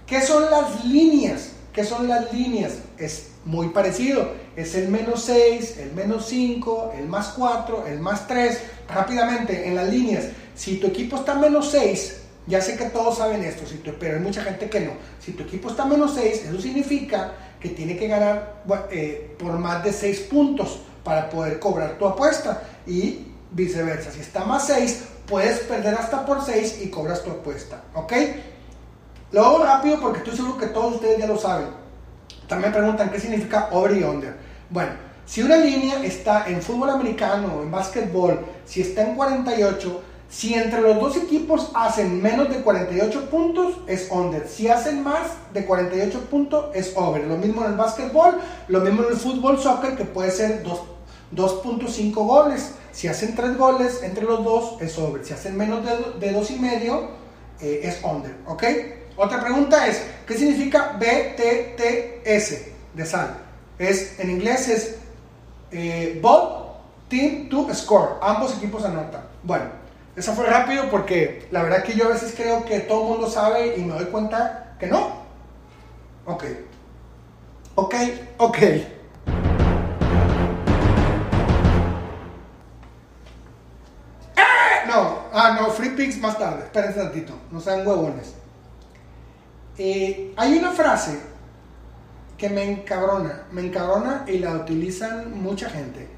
¿Qué 0.06 0.20
son 0.20 0.48
las 0.50 0.84
líneas? 0.84 1.52
¿Qué 1.72 1.84
son 1.84 2.06
las 2.06 2.32
líneas? 2.32 2.78
Es 2.96 3.32
muy 3.44 3.70
parecido. 3.70 4.30
Es 4.56 4.74
el 4.74 4.88
menos 4.88 5.22
6, 5.24 5.76
el 5.78 5.92
menos 5.92 6.26
5, 6.26 6.94
el 6.98 7.06
más 7.06 7.28
4, 7.36 7.86
el 7.86 8.00
más 8.00 8.26
3. 8.26 8.58
Rápidamente, 8.88 9.68
en 9.68 9.74
las 9.74 9.88
líneas, 9.88 10.24
si 10.54 10.78
tu 10.78 10.86
equipo 10.86 11.16
está 11.16 11.34
menos 11.34 11.70
6, 11.70 12.22
Ya 12.48 12.60
sé 12.60 12.76
que 12.76 12.84
todos 12.84 13.18
saben 13.18 13.42
esto, 13.42 13.64
pero 13.98 14.16
hay 14.16 14.22
mucha 14.22 14.40
gente 14.40 14.70
que 14.70 14.78
no. 14.78 14.92
Si 15.18 15.32
tu 15.32 15.42
equipo 15.42 15.68
está 15.68 15.84
menos 15.84 16.14
6, 16.14 16.44
eso 16.44 16.60
significa 16.60 17.32
que 17.58 17.70
tiene 17.70 17.96
que 17.96 18.06
ganar 18.06 18.62
eh, 18.92 19.34
por 19.36 19.58
más 19.58 19.82
de 19.82 19.92
6 19.92 20.20
puntos 20.30 20.78
para 21.02 21.28
poder 21.28 21.58
cobrar 21.58 21.98
tu 21.98 22.06
apuesta. 22.06 22.62
Y 22.86 23.26
viceversa, 23.50 24.12
si 24.12 24.20
está 24.20 24.44
más 24.44 24.68
6, 24.68 25.04
puedes 25.26 25.58
perder 25.60 25.94
hasta 25.94 26.24
por 26.24 26.44
6 26.44 26.82
y 26.82 26.88
cobras 26.88 27.24
tu 27.24 27.30
apuesta. 27.30 27.82
¿Ok? 27.94 28.12
Lo 29.32 29.44
hago 29.44 29.64
rápido 29.64 30.00
porque 30.00 30.18
estoy 30.18 30.36
seguro 30.36 30.56
que 30.56 30.66
todos 30.66 30.94
ustedes 30.94 31.18
ya 31.18 31.26
lo 31.26 31.36
saben. 31.36 31.85
También 32.48 32.72
preguntan 32.72 33.10
qué 33.10 33.20
significa 33.20 33.68
over 33.72 33.96
y 33.96 34.04
under. 34.04 34.36
Bueno, 34.70 34.92
si 35.26 35.42
una 35.42 35.56
línea 35.56 36.04
está 36.04 36.48
en 36.48 36.62
fútbol 36.62 36.90
americano 36.90 37.60
en 37.60 37.70
básquetbol, 37.70 38.44
si 38.64 38.80
está 38.80 39.02
en 39.02 39.16
48, 39.16 40.02
si 40.28 40.54
entre 40.54 40.80
los 40.80 41.00
dos 41.00 41.16
equipos 41.16 41.70
hacen 41.74 42.22
menos 42.22 42.48
de 42.48 42.56
48 42.56 43.30
puntos, 43.30 43.78
es 43.88 44.08
under. 44.10 44.46
Si 44.48 44.68
hacen 44.68 45.02
más 45.02 45.32
de 45.52 45.64
48 45.64 46.20
puntos, 46.30 46.66
es 46.74 46.92
over. 46.96 47.24
Lo 47.24 47.36
mismo 47.36 47.64
en 47.64 47.72
el 47.72 47.76
básquetbol, 47.76 48.38
lo 48.68 48.80
mismo 48.80 49.02
en 49.02 49.10
el 49.10 49.16
fútbol, 49.16 49.58
soccer, 49.58 49.96
que 49.96 50.04
puede 50.04 50.30
ser 50.30 50.62
2.5 51.34 52.14
goles. 52.14 52.74
Si 52.92 53.08
hacen 53.08 53.34
3 53.34 53.56
goles 53.56 54.02
entre 54.02 54.24
los 54.24 54.44
dos, 54.44 54.80
es 54.80 54.96
over. 54.98 55.24
Si 55.24 55.32
hacen 55.32 55.56
menos 55.56 55.84
de, 56.20 56.32
2 56.32 56.50
y 56.52 56.58
medio, 56.58 57.08
eh, 57.60 57.80
es 57.82 58.02
under. 58.04 58.36
¿Ok? 58.46 58.64
Otra 59.16 59.40
pregunta 59.40 59.86
es, 59.86 60.04
¿qué 60.26 60.34
significa 60.34 60.98
BTTS 60.98 62.66
de 62.92 63.06
sal? 63.06 63.38
Es, 63.78 64.20
en 64.20 64.30
inglés 64.30 64.68
es 64.68 64.96
eh, 65.70 66.20
Team 67.08 67.48
to 67.48 67.72
Score. 67.74 68.16
Ambos 68.20 68.56
equipos 68.58 68.84
anotan. 68.84 69.22
Bueno, 69.42 69.64
eso 70.14 70.34
fue 70.34 70.44
rápido 70.46 70.90
porque 70.90 71.48
la 71.50 71.62
verdad 71.62 71.82
que 71.82 71.94
yo 71.94 72.06
a 72.06 72.08
veces 72.08 72.34
creo 72.36 72.64
que 72.66 72.80
todo 72.80 73.02
el 73.02 73.08
mundo 73.08 73.30
sabe 73.30 73.76
y 73.78 73.84
me 73.84 73.94
doy 73.94 74.06
cuenta 74.06 74.76
que 74.78 74.86
no. 74.86 75.24
Ok. 76.26 76.44
Ok, 77.74 77.94
ok. 78.36 78.58
¡Eh! 78.58 78.86
No, 84.86 85.18
ah, 85.32 85.56
no, 85.58 85.70
free 85.70 85.90
picks 85.90 86.18
más 86.18 86.38
tarde. 86.38 86.64
Espérense 86.64 87.00
tantito, 87.00 87.32
no 87.50 87.60
sean 87.60 87.86
huevones. 87.86 88.34
Eh, 89.78 90.32
hay 90.36 90.58
una 90.58 90.72
frase 90.72 91.18
que 92.36 92.48
me 92.48 92.70
encabrona, 92.70 93.44
me 93.52 93.62
encabrona 93.62 94.24
y 94.26 94.38
la 94.38 94.52
utilizan 94.52 95.40
mucha 95.42 95.68
gente. 95.70 96.08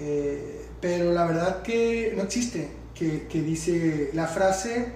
Eh, 0.00 0.68
pero 0.80 1.12
la 1.12 1.24
verdad 1.24 1.62
que 1.62 2.12
no 2.16 2.22
existe, 2.22 2.70
que, 2.94 3.26
dice, 3.30 4.10
la 4.12 4.26
frase 4.26 4.92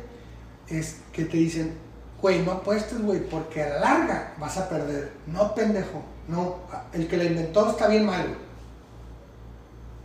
es 0.68 0.96
que 1.12 1.24
te 1.24 1.36
dicen, 1.36 1.74
güey, 2.20 2.42
no 2.42 2.52
apuestes, 2.52 3.00
güey, 3.00 3.20
porque 3.20 3.62
a 3.62 3.68
la 3.70 3.80
larga 3.80 4.34
vas 4.38 4.56
a 4.58 4.68
perder. 4.68 5.12
No, 5.26 5.54
pendejo, 5.54 6.02
no, 6.28 6.60
el 6.92 7.08
que 7.08 7.16
la 7.16 7.24
inventó 7.24 7.70
está 7.70 7.88
bien 7.88 8.06
mal, 8.06 8.36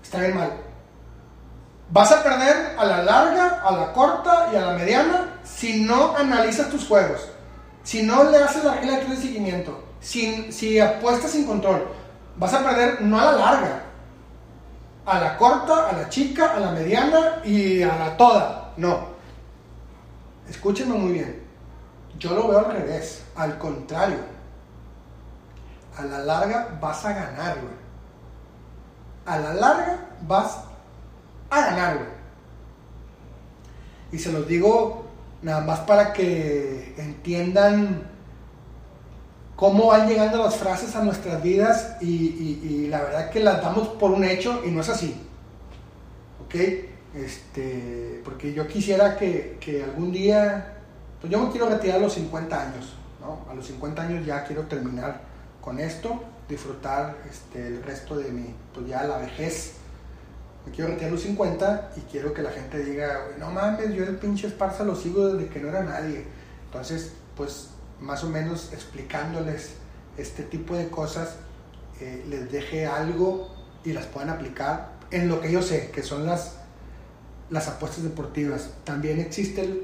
Está 0.04 0.20
bien 0.20 0.36
mal. 0.36 0.52
Vas 1.90 2.12
a 2.12 2.22
perder 2.22 2.76
a 2.78 2.86
la 2.86 3.02
larga, 3.02 3.62
a 3.64 3.72
la 3.72 3.92
corta 3.92 4.50
y 4.54 4.56
a 4.56 4.62
la 4.62 4.74
mediana 4.74 5.35
si 5.46 5.84
no 5.84 6.16
analizas 6.18 6.70
tus 6.70 6.86
juegos. 6.88 7.30
Si 7.84 8.02
no 8.02 8.24
le 8.24 8.38
haces 8.40 8.64
la 8.64 8.76
regla 8.76 8.98
de 8.98 9.16
seguimiento, 9.16 9.84
si, 10.00 10.52
si 10.52 10.80
apuestas 10.80 11.32
sin 11.32 11.46
control, 11.46 11.88
vas 12.36 12.54
a 12.54 12.64
perder 12.64 13.02
no 13.02 13.20
a 13.20 13.26
la 13.26 13.32
larga, 13.34 13.84
a 15.06 15.20
la 15.20 15.38
corta, 15.38 15.90
a 15.90 15.94
la 15.94 16.10
chica, 16.10 16.56
a 16.56 16.60
la 16.60 16.72
mediana 16.72 17.42
y 17.44 17.84
a 17.84 17.96
la 17.96 18.18
toda. 18.18 18.74
No. 18.78 19.16
Escúchenme 20.50 20.96
muy 20.96 21.14
bien. 21.14 21.44
Yo 22.18 22.34
lo 22.34 22.48
veo 22.48 22.60
al 22.60 22.72
revés, 22.72 23.24
al 23.36 23.58
contrario. 23.60 24.18
A 25.96 26.04
la 26.04 26.20
larga 26.20 26.78
vas 26.82 27.06
a 27.06 27.14
ganar, 27.14 27.60
güey. 27.60 27.74
A 29.26 29.38
la 29.38 29.54
larga 29.54 30.00
vas 30.22 30.58
a 31.52 31.62
ganar, 31.62 31.98
güey. 31.98 32.10
Y 34.12 34.20
se 34.20 34.32
los 34.32 34.48
digo 34.48 35.05
nada 35.46 35.62
más 35.62 35.82
para 35.82 36.12
que 36.12 36.96
entiendan 36.98 38.02
cómo 39.56 39.88
van 39.88 40.10
llegando 40.10 40.44
las 40.44 40.56
frases 40.56 40.96
a 40.96 41.04
nuestras 41.04 41.42
vidas 41.44 41.98
y, 42.02 42.88
la 42.90 43.04
verdad 43.04 43.30
que 43.30 43.42
las 43.42 43.62
damos 43.62 43.90
por 43.90 44.10
un 44.10 44.24
hecho 44.24 44.64
y 44.66 44.72
no 44.72 44.82
es 44.82 44.90
así. 44.90 45.16
¿Ok? 46.44 46.56
Este, 47.14 48.22
porque 48.26 48.54
yo 48.54 48.68
quisiera 48.68 49.18
que, 49.18 49.84
algún 49.84 50.12
día, 50.12 50.80
pues 51.22 51.32
yo 51.32 51.40
me 51.40 51.52
quiero 51.52 51.70
retirar 51.70 51.98
a 51.98 52.02
los 52.02 52.14
50 52.14 52.62
años, 52.62 52.96
¿no? 53.22 53.46
A 53.50 53.54
los 53.54 53.68
50 53.68 54.02
años 54.02 54.26
ya 54.26 54.44
quiero 54.46 54.64
terminar 54.64 55.22
con 55.62 55.80
esto, 55.80 56.24
disfrutar 56.50 57.18
este, 57.30 57.68
el 57.68 57.84
resto 57.84 58.18
de 58.18 58.32
mi, 58.32 58.56
pues 58.74 58.88
ya 58.88 59.04
la 59.04 59.20
vejez 59.20 59.76
me 60.66 60.72
quiero 60.72 60.92
retirar 60.92 61.12
los 61.12 61.22
50 61.22 61.92
y 61.98 62.02
quiero 62.12 62.34
que 62.34 62.42
la 62.42 62.52
gente 62.52 62.84
diga, 62.84 63.28
no 63.38 63.52
mames, 63.52 63.94
yo 63.94 64.04
el 64.04 64.16
pinche 64.18 64.48
Esparza 64.48 64.84
lo 64.84 64.96
sigo 64.96 65.34
desde 65.34 65.50
que 65.50 65.60
no 65.60 65.70
era 65.70 65.84
nadie. 65.84 66.26
Entonces, 66.66 67.14
pues 67.36 67.70
más 68.02 68.24
o 68.24 68.30
menos 68.30 68.74
explicándoles 68.74 69.76
este 70.18 70.44
tipo 70.44 70.76
de 70.76 70.90
cosas, 70.90 71.36
eh, 72.02 72.26
les 72.28 72.52
deje 72.52 72.86
algo 72.86 73.54
y 73.84 73.94
las 73.94 74.06
puedan 74.06 74.30
aplicar 74.30 74.94
en 75.12 75.30
lo 75.30 75.40
que 75.40 75.52
yo 75.52 75.62
sé, 75.62 75.92
que 75.92 76.02
son 76.02 76.26
las, 76.26 76.58
las 77.50 77.68
apuestas 77.68 78.04
deportivas. 78.04 78.72
También 78.84 79.20
existe 79.20 79.84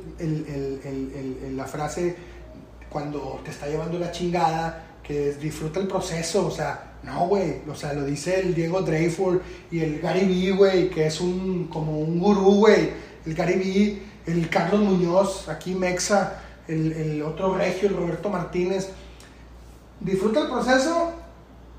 la 1.55 1.65
frase 1.65 2.15
cuando 2.89 3.39
te 3.43 3.51
está 3.51 3.67
llevando 3.67 3.99
la 3.99 4.11
chingada, 4.11 4.83
que 5.03 5.29
es 5.29 5.39
disfruta 5.39 5.79
el 5.79 5.87
proceso, 5.87 6.47
o 6.47 6.51
sea, 6.51 6.90
no, 7.03 7.27
güey, 7.27 7.61
o 7.67 7.73
sea, 7.73 7.93
lo 7.93 8.05
dice 8.05 8.41
el 8.41 8.53
Diego 8.53 8.81
Dreyfus 8.81 9.39
y 9.71 9.79
el 9.79 9.99
Gary 9.99 10.25
Vee, 10.25 10.51
güey, 10.51 10.89
que 10.89 11.07
es 11.07 11.19
un, 11.19 11.67
como 11.67 11.99
un 11.99 12.19
gurú, 12.19 12.57
güey. 12.57 12.91
El 13.25 13.33
Gary 13.33 13.55
Vee, 13.55 14.01
el 14.27 14.49
Carlos 14.49 14.81
Muñoz, 14.81 15.49
aquí 15.49 15.73
Mexa, 15.73 16.41
el, 16.67 17.21
otro 17.23 17.55
regio, 17.55 17.89
el 17.89 17.95
Roberto 17.95 18.29
Martínez. 18.29 18.89
Disfruta 19.99 20.41
el 20.41 20.47
proceso 20.47 21.13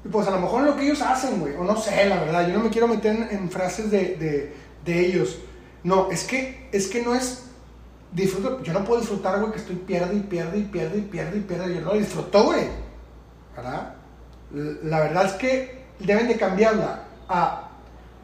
y 0.04 0.08
pues 0.08 0.26
a 0.26 0.32
lo 0.32 0.40
mejor 0.40 0.62
lo 0.64 0.76
que 0.76 0.84
ellos 0.84 1.00
hacen, 1.02 1.38
güey, 1.38 1.54
o 1.54 1.62
no 1.62 1.76
sé, 1.76 2.04
la 2.06 2.20
verdad, 2.20 2.48
yo 2.48 2.54
no 2.54 2.64
me 2.64 2.70
quiero 2.70 2.88
meter 2.88 3.28
en, 3.30 3.48
frases 3.48 3.90
de, 3.90 4.52
ellos. 4.84 5.38
No, 5.84 6.10
es 6.10 6.24
que, 6.24 6.68
es 6.72 6.88
que 6.88 7.02
no 7.02 7.14
es 7.14 7.44
disfruto, 8.10 8.60
yo 8.64 8.72
no 8.72 8.84
puedo 8.84 9.00
disfrutar, 9.00 9.38
güey, 9.38 9.52
que 9.52 9.58
estoy 9.58 9.76
pierde 9.76 10.16
y 10.16 10.20
pierde 10.20 10.58
y 10.58 10.64
pierde 10.64 10.98
y 10.98 11.02
pierde 11.02 11.38
y 11.38 11.40
pierde. 11.42 11.74
Yo 11.76 11.80
no 11.80 11.94
disfruto, 11.94 12.44
güey. 12.44 12.66
¿Verdad? 13.56 14.01
La 14.52 15.00
verdad 15.00 15.26
es 15.26 15.32
que 15.32 15.82
deben 15.98 16.28
de 16.28 16.36
cambiarla 16.36 17.04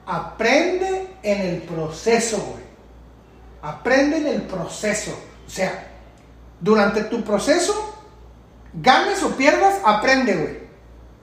aprende 0.08 1.06
en 1.22 1.40
el 1.40 1.62
proceso, 1.62 2.38
güey. 2.38 2.64
Aprende 3.60 4.16
en 4.16 4.26
el 4.26 4.42
proceso. 4.42 5.12
O 5.46 5.50
sea, 5.50 5.86
durante 6.60 7.04
tu 7.04 7.22
proceso, 7.22 7.74
ganes 8.72 9.22
o 9.22 9.36
pierdas, 9.36 9.80
aprende, 9.84 10.34
güey. 10.34 10.58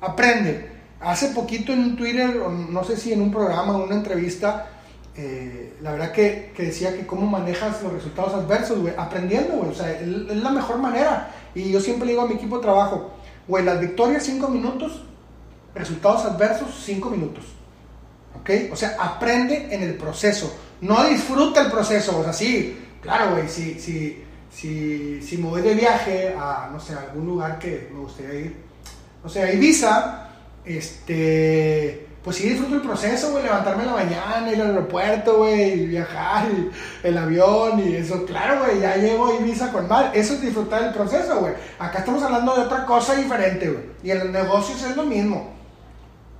Aprende. 0.01 0.71
Hace 0.99 1.29
poquito 1.29 1.73
en 1.73 1.79
un 1.79 1.97
Twitter, 1.97 2.35
no 2.35 2.83
sé 2.83 2.97
si 2.97 3.11
en 3.11 3.21
un 3.21 3.31
programa 3.31 3.75
o 3.75 3.83
una 3.83 3.95
entrevista, 3.95 4.67
eh, 5.15 5.77
la 5.81 5.93
verdad 5.93 6.11
que, 6.11 6.53
decía 6.57 6.95
que 6.95 7.07
cómo 7.07 7.25
manejas 7.25 7.81
los 7.81 7.93
resultados 7.93 8.33
adversos, 8.33 8.79
güey. 8.79 8.93
Aprendiendo, 8.97 9.55
güey. 9.55 9.71
O 9.71 9.73
sea, 9.73 9.91
es 9.91 10.07
la 10.07 10.51
mejor 10.51 10.77
manera. 10.77 11.31
Y 11.55 11.71
yo 11.71 11.79
siempre 11.79 12.05
le 12.05 12.11
digo 12.11 12.23
a 12.23 12.27
mi 12.27 12.35
equipo 12.35 12.57
de 12.57 12.63
trabajo, 12.63 13.11
Güey, 13.47 13.63
las 13.63 13.79
victorias 13.79 14.23
5 14.23 14.47
minutos, 14.49 15.03
resultados 15.73 16.25
adversos 16.25 16.69
5 16.83 17.09
minutos. 17.09 17.45
¿Ok? 18.39 18.49
O 18.71 18.75
sea, 18.75 18.97
aprende 18.99 19.73
en 19.73 19.83
el 19.83 19.95
proceso. 19.95 20.55
No 20.81 21.03
disfruta 21.05 21.61
el 21.61 21.71
proceso. 21.71 22.19
O 22.19 22.23
sea, 22.23 22.33
sí, 22.33 22.77
claro, 23.01 23.31
güey, 23.31 23.47
si, 23.47 23.79
si, 23.79 24.23
si, 24.51 25.21
si 25.21 25.37
me 25.37 25.49
voy 25.49 25.61
de 25.61 25.73
viaje 25.73 26.35
a, 26.37 26.69
no 26.71 26.79
sé, 26.79 26.93
a 26.93 27.01
algún 27.01 27.25
lugar 27.25 27.59
que 27.59 27.89
me 27.93 27.99
gustaría 27.99 28.39
ir, 28.41 28.55
no 29.23 29.29
sé, 29.29 29.43
a 29.43 29.53
Ibiza, 29.53 30.29
este 30.65 32.04
pues 32.25 32.37
sí 32.37 32.49
disfruto 32.49 32.73
el 32.73 32.81
proceso, 32.81 33.29
güey, 33.29 33.43
levantarme 33.43 33.83
en 33.83 33.89
la 33.89 33.95
mañana, 33.97 34.51
ir 34.51 34.59
al 34.59 34.69
aeropuerto, 34.69 35.37
güey, 35.37 35.85
viajar, 35.85 36.47
el 37.03 37.17
avión 37.19 37.79
y 37.87 37.97
eso. 37.97 38.25
Claro, 38.25 38.65
güey, 38.65 38.79
ya 38.79 38.95
llego 38.95 39.27
a 39.27 39.35
Ibiza 39.35 39.71
con 39.71 39.87
mal. 39.87 40.09
Eso 40.11 40.33
es 40.33 40.41
disfrutar 40.41 40.81
el 40.85 40.91
proceso, 40.91 41.39
güey. 41.39 41.53
Acá 41.77 41.99
estamos 41.99 42.23
hablando 42.23 42.55
de 42.55 42.61
otra 42.61 42.83
cosa 42.83 43.13
diferente, 43.13 43.69
güey. 43.69 43.83
Y 44.01 44.09
en 44.09 44.19
los 44.21 44.29
negocios 44.29 44.81
es 44.81 44.95
lo 44.95 45.03
mismo. 45.03 45.53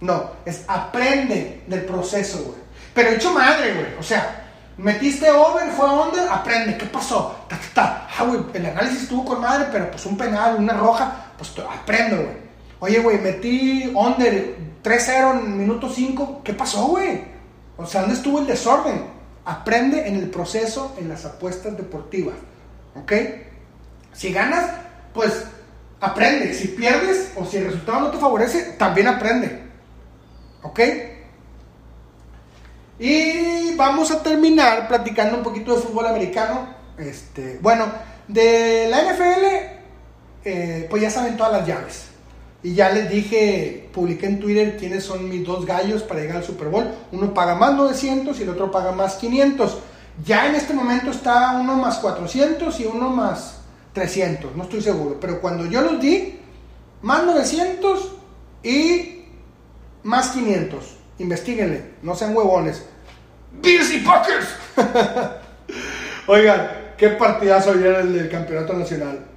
No, 0.01 0.31
es 0.43 0.65
aprende 0.67 1.61
del 1.67 1.85
proceso, 1.85 2.39
güey. 2.39 2.57
Pero 2.95 3.11
hecho 3.11 3.31
madre, 3.31 3.75
güey. 3.75 3.99
O 3.99 4.03
sea, 4.03 4.43
metiste 4.77 5.29
over, 5.29 5.69
fue 5.69 5.87
under, 5.87 6.27
aprende. 6.29 6.79
¿Qué 6.79 6.87
pasó? 6.87 7.45
Ta, 7.47 7.59
ta, 7.59 7.67
ta. 7.75 8.07
Ah, 8.17 8.23
güey, 8.23 8.39
el 8.55 8.65
análisis 8.65 9.03
estuvo 9.03 9.23
con 9.23 9.39
madre, 9.39 9.67
pero 9.71 9.91
pues 9.91 10.03
un 10.07 10.17
penal, 10.17 10.55
una 10.57 10.73
roja, 10.73 11.27
pues 11.37 11.53
aprendo, 11.59 12.15
güey. 12.15 12.45
Oye, 12.79 12.99
güey, 13.01 13.19
metí 13.19 13.91
under 13.93 14.65
3-0 14.85 15.39
en 15.39 15.57
minuto 15.57 15.89
5. 15.89 16.41
¿Qué 16.43 16.53
pasó, 16.53 16.85
güey? 16.85 17.23
O 17.75 17.87
sea, 17.87 18.01
¿dónde 18.01 18.15
estuvo 18.15 18.39
el 18.39 18.45
desorden? 18.45 19.03
Aprende 19.43 20.07
en 20.07 20.15
el 20.15 20.29
proceso 20.29 20.95
en 20.99 21.09
las 21.09 21.25
apuestas 21.25 21.75
deportivas. 21.75 22.35
¿Ok? 22.95 23.11
Si 24.13 24.31
ganas, 24.31 24.69
pues 25.11 25.45
aprende. 25.99 26.53
Si 26.53 26.67
pierdes 26.69 27.31
o 27.35 27.45
si 27.45 27.57
el 27.57 27.65
resultado 27.65 28.01
no 28.01 28.11
te 28.11 28.19
favorece, 28.19 28.75
también 28.77 29.07
aprende. 29.07 29.63
¿Ok? 30.61 30.79
Y 32.99 33.75
vamos 33.75 34.11
a 34.11 34.21
terminar 34.21 34.87
platicando 34.87 35.37
un 35.37 35.43
poquito 35.43 35.75
de 35.75 35.81
fútbol 35.81 36.05
americano. 36.05 36.75
Este, 36.97 37.57
bueno, 37.59 37.85
de 38.27 38.87
la 38.89 39.01
NFL, 39.01 39.45
eh, 40.45 40.87
pues 40.89 41.01
ya 41.01 41.09
saben 41.09 41.35
todas 41.35 41.51
las 41.51 41.67
llaves. 41.67 42.14
Y 42.65 42.73
ya 42.73 42.89
les 42.89 43.07
dije, 43.11 43.89
publiqué 43.93 44.25
en 44.25 44.39
Twitter 44.39 44.75
quiénes 44.75 45.03
son 45.03 45.29
mis 45.29 45.45
dos 45.45 45.67
gallos 45.67 46.01
para 46.01 46.21
llegar 46.21 46.37
al 46.37 46.43
Super 46.43 46.69
Bowl. 46.69 46.87
Uno 47.11 47.31
paga 47.31 47.53
más 47.53 47.75
900 47.75 48.39
y 48.39 48.41
el 48.41 48.49
otro 48.49 48.71
paga 48.71 48.91
más 48.91 49.17
500. 49.17 49.77
Ya 50.25 50.47
en 50.47 50.55
este 50.55 50.73
momento 50.73 51.11
está 51.11 51.59
uno 51.61 51.75
más 51.75 51.99
400 51.99 52.79
y 52.79 52.85
uno 52.85 53.11
más 53.11 53.59
300, 53.93 54.55
no 54.55 54.63
estoy 54.63 54.81
seguro. 54.81 55.19
Pero 55.19 55.41
cuando 55.41 55.67
yo 55.67 55.81
los 55.81 56.01
di, 56.01 56.39
más 57.03 57.23
900 57.23 58.13
y 58.63 59.25
más 60.01 60.29
500. 60.29 60.97
Investíguenle, 61.19 61.91
no 62.01 62.15
sean 62.15 62.35
huevones. 62.35 62.83
Bears 63.61 63.93
y 63.93 63.99
Packers. 63.99 64.47
Oigan, 66.25 66.67
qué 66.97 67.09
partidazo 67.09 67.73
ayer 67.73 67.93
el 67.97 68.13
del 68.17 68.27
campeonato 68.27 68.73
nacional. 68.73 69.34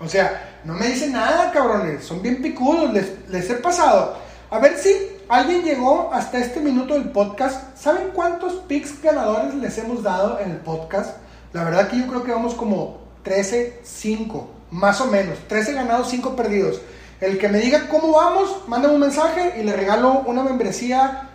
O 0.00 0.08
sea, 0.08 0.60
no 0.64 0.74
me 0.74 0.88
dicen 0.88 1.12
nada, 1.12 1.52
cabrones. 1.52 2.04
Son 2.04 2.20
bien 2.20 2.42
picudos. 2.42 2.92
Les, 2.92 3.12
les 3.28 3.48
he 3.50 3.54
pasado. 3.54 4.16
A 4.50 4.58
ver 4.58 4.76
si 4.78 4.92
alguien 5.28 5.62
llegó 5.62 6.10
hasta 6.12 6.38
este 6.38 6.60
minuto 6.60 6.94
del 6.94 7.10
podcast. 7.10 7.76
¿Saben 7.76 8.08
cuántos 8.12 8.54
picks 8.68 9.00
ganadores 9.02 9.54
les 9.54 9.76
hemos 9.78 10.02
dado 10.02 10.40
en 10.40 10.50
el 10.50 10.58
podcast? 10.58 11.16
La 11.52 11.64
verdad 11.64 11.88
que 11.88 11.98
yo 11.98 12.06
creo 12.06 12.24
que 12.24 12.32
vamos 12.32 12.54
como 12.54 12.98
13, 13.22 13.80
5, 13.82 14.50
más 14.70 15.00
o 15.00 15.06
menos. 15.06 15.38
13 15.48 15.72
ganados, 15.72 16.10
5 16.10 16.36
perdidos. 16.36 16.80
El 17.20 17.38
que 17.38 17.48
me 17.48 17.58
diga 17.58 17.88
cómo 17.88 18.12
vamos, 18.12 18.64
mándame 18.66 18.94
un 18.94 19.00
mensaje 19.00 19.54
y 19.58 19.62
le 19.62 19.72
regalo 19.72 20.24
una 20.26 20.42
membresía 20.42 21.30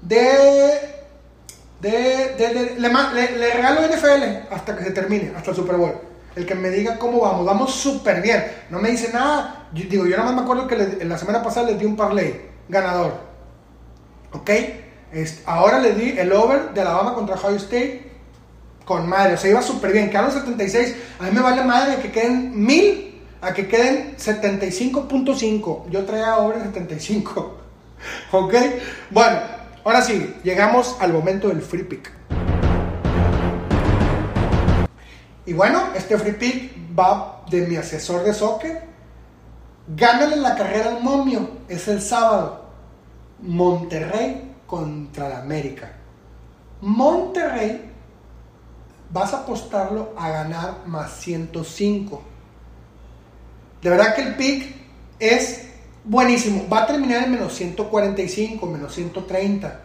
de. 0.00 0.80
de, 1.80 2.34
de, 2.38 2.74
le, 2.78 3.38
le 3.38 3.52
regalo 3.52 3.80
NFL 3.82 4.52
hasta 4.54 4.76
que 4.76 4.84
se 4.84 4.90
termine, 4.92 5.32
hasta 5.36 5.50
el 5.50 5.56
Super 5.56 5.76
Bowl. 5.76 6.13
El 6.36 6.46
que 6.46 6.54
me 6.54 6.70
diga 6.70 6.98
cómo 6.98 7.20
vamos, 7.20 7.46
vamos 7.46 7.74
súper 7.74 8.20
bien. 8.20 8.44
No 8.70 8.80
me 8.80 8.90
dice 8.90 9.12
nada. 9.12 9.68
Yo, 9.72 9.84
digo, 9.88 10.06
yo 10.06 10.16
nada 10.16 10.30
más 10.30 10.34
me 10.34 10.42
acuerdo 10.42 10.66
que 10.66 11.04
la 11.04 11.18
semana 11.18 11.42
pasada 11.42 11.70
les 11.70 11.78
di 11.78 11.84
un 11.84 11.96
parlay 11.96 12.50
ganador. 12.68 13.20
¿Ok? 14.32 14.50
Ahora 15.46 15.78
le 15.78 15.94
di 15.94 16.18
el 16.18 16.32
over 16.32 16.70
de 16.74 16.80
Alabama 16.80 17.14
contra 17.14 17.36
Ohio 17.36 17.56
State 17.56 18.10
con 18.84 19.08
madre. 19.08 19.34
O 19.34 19.36
sea, 19.36 19.50
iba 19.50 19.62
súper 19.62 19.92
bien. 19.92 20.10
Quedaron 20.10 20.32
76. 20.32 20.96
A 21.20 21.24
mí 21.24 21.30
me 21.32 21.40
vale 21.40 21.62
madre 21.62 22.00
que 22.02 22.10
queden 22.10 22.64
1000 22.64 23.22
a 23.40 23.52
que 23.52 23.68
queden 23.68 24.16
75.5. 24.16 25.90
Yo 25.90 26.04
traía 26.04 26.38
over 26.38 26.60
75. 26.62 27.58
¿Ok? 28.32 28.54
Bueno, 29.10 29.38
ahora 29.84 30.02
sí, 30.02 30.34
llegamos 30.42 30.96
al 31.00 31.12
momento 31.12 31.48
del 31.48 31.62
free 31.62 31.84
pick. 31.84 32.10
Y 35.46 35.52
bueno, 35.52 35.88
este 35.94 36.16
free 36.18 36.32
pick 36.32 36.98
va 36.98 37.44
de 37.50 37.66
mi 37.66 37.76
asesor 37.76 38.24
de 38.24 38.32
soccer. 38.32 38.82
Gánale 39.88 40.36
la 40.36 40.54
carrera 40.54 40.90
al 40.96 41.02
momio. 41.02 41.48
Es 41.68 41.86
el 41.88 42.00
sábado. 42.00 42.64
Monterrey 43.40 44.54
contra 44.66 45.28
la 45.28 45.38
América. 45.40 45.92
Monterrey 46.80 47.90
vas 49.10 49.34
a 49.34 49.40
apostarlo 49.40 50.14
a 50.16 50.30
ganar 50.30 50.86
más 50.86 51.12
105. 51.20 52.22
De 53.82 53.90
verdad 53.90 54.14
que 54.14 54.22
el 54.22 54.34
pick 54.36 54.74
es 55.18 55.68
buenísimo. 56.04 56.66
Va 56.72 56.84
a 56.84 56.86
terminar 56.86 57.24
en 57.24 57.32
menos 57.32 57.54
145, 57.54 58.66
menos 58.66 58.94
130 58.94 59.83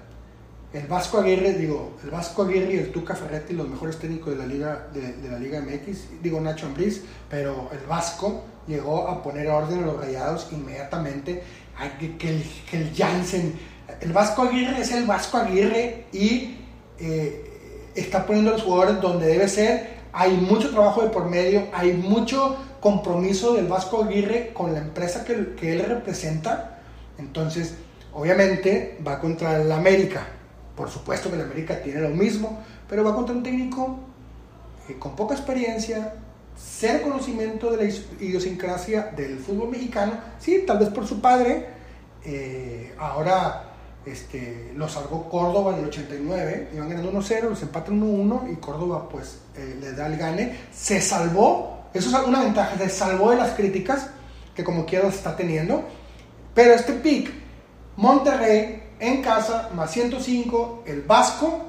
el 0.72 0.86
Vasco 0.86 1.18
Aguirre, 1.18 1.54
digo, 1.54 1.94
el 2.04 2.12
Vasco 2.12 2.44
Aguirre 2.44 2.76
y 2.76 2.78
el 2.78 2.92
Tuca 2.92 3.16
Ferretti, 3.16 3.54
los 3.54 3.68
mejores 3.68 3.98
técnicos 3.98 4.34
de 4.34 4.40
la 4.40 4.46
Liga, 4.46 4.88
de, 4.94 5.30
la 5.30 5.40
Liga 5.40 5.62
MX, 5.62 6.22
digo 6.22 6.40
Nacho 6.40 6.68
Ambriz, 6.68 7.04
pero 7.28 7.70
el 7.72 7.86
Vasco 7.88 8.44
llegó 8.68 9.08
a 9.08 9.24
poner 9.24 9.48
orden 9.48 9.84
a 9.84 9.88
los 9.88 9.98
rayados 9.98 10.48
inmediatamente, 10.52 11.42
que, 12.00 12.18
que, 12.18 12.30
el, 12.30 12.44
que 12.70 12.78
el 12.78 12.92
el 14.02 14.14
Vasco 14.14 14.44
Aguirre 14.44 14.82
es 14.82 14.92
el 14.92 15.06
Vasco 15.06 15.38
Aguirre 15.38 16.06
y 16.12 16.58
eh, 17.00 17.90
está 17.96 18.26
poniendo 18.26 18.52
a 18.52 18.54
los 18.54 18.64
jugadores 18.64 19.02
donde 19.02 19.26
debe 19.26 19.48
ser, 19.48 20.00
hay 20.14 20.38
mucho 20.38 20.70
trabajo 20.70 21.02
de 21.02 21.10
por 21.10 21.26
medio, 21.26 21.68
hay 21.74 21.94
mucho 21.94 22.58
compromiso 22.80 23.56
del 23.56 23.66
Vasco 23.66 24.04
Aguirre 24.04 24.52
con 24.54 24.74
la 24.74 24.80
empresa 24.80 25.26
que, 25.26 25.56
que 25.56 25.74
él 25.74 25.84
representa, 25.84 26.80
entonces 27.18 27.74
obviamente 28.14 29.00
va 29.06 29.20
contra 29.20 29.60
el 29.60 29.72
América, 29.72 30.28
por 30.80 30.90
supuesto 30.90 31.30
que 31.30 31.36
el 31.36 31.42
América 31.42 31.82
tiene 31.84 32.00
lo 32.00 32.08
mismo, 32.08 32.64
pero 32.88 33.04
va 33.04 33.14
contra 33.14 33.36
un 33.36 33.44
técnico 33.44 34.00
eh, 34.88 34.96
con 34.98 35.14
poca 35.14 35.36
experiencia, 35.36 36.14
cero 36.56 37.02
conocimiento 37.04 37.70
de 37.70 37.86
la 37.86 37.94
idiosincrasia 38.24 39.12
del 39.14 39.40
fútbol 39.40 39.72
mexicano, 39.72 40.14
sí, 40.40 40.64
tal 40.66 40.80
vez 40.80 40.88
por 40.88 41.06
su 41.06 41.20
padre, 41.20 41.66
eh, 42.24 42.96
ahora 42.98 43.74
este, 44.06 44.72
lo 44.74 44.88
salvó 44.88 45.30
Córdoba 45.30 45.74
en 45.74 45.80
el 45.80 45.88
89, 45.88 46.70
iban 46.74 46.88
ganando 46.88 47.12
1-0, 47.12 47.50
los 47.50 47.62
empatan 47.62 48.02
1-1 48.02 48.54
y 48.54 48.56
Córdoba 48.56 49.10
pues 49.10 49.40
eh, 49.58 49.78
le 49.82 49.92
da 49.92 50.08
el 50.08 50.16
gane, 50.16 50.60
se 50.72 51.02
salvó, 51.02 51.90
eso 51.94 52.08
es 52.08 52.26
una 52.26 52.42
ventaja, 52.42 52.78
se 52.78 52.88
salvó 52.88 53.32
de 53.32 53.36
las 53.36 53.52
críticas 53.52 54.12
que 54.56 54.64
como 54.64 54.86
quiera 54.86 55.10
está 55.10 55.36
teniendo, 55.36 55.84
pero 56.56 56.74
este 56.74 56.94
pick, 56.94 57.34
Monterrey 57.98 58.79
en 59.00 59.22
casa, 59.22 59.70
más 59.74 59.92
105, 59.92 60.84
el 60.86 61.02
Vasco 61.02 61.66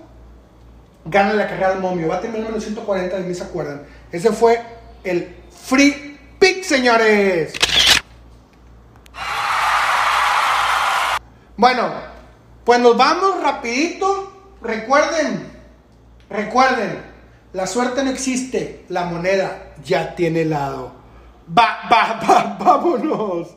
gana 1.04 1.32
la 1.32 1.46
carrera 1.46 1.70
del 1.70 1.80
momio. 1.80 2.08
Va 2.08 2.16
a 2.16 2.20
terminar 2.20 2.48
menos 2.48 2.64
140, 2.64 3.16
de 3.16 3.22
mí 3.22 3.34
se 3.34 3.44
acuerdan. 3.44 3.82
Ese 4.10 4.32
fue 4.32 4.60
el 5.04 5.36
free 5.50 6.18
pick, 6.38 6.62
señores. 6.64 7.52
Bueno, 11.56 11.90
pues 12.64 12.80
nos 12.80 12.96
vamos 12.96 13.42
rapidito. 13.42 14.56
Recuerden, 14.62 15.50
recuerden, 16.28 17.02
la 17.52 17.66
suerte 17.66 18.02
no 18.04 18.10
existe, 18.10 18.84
la 18.88 19.04
moneda 19.04 19.72
ya 19.84 20.14
tiene 20.14 20.44
lado. 20.44 20.92
Va, 21.56 21.80
va, 21.90 22.20
va, 22.26 22.56
vámonos. 22.64 23.48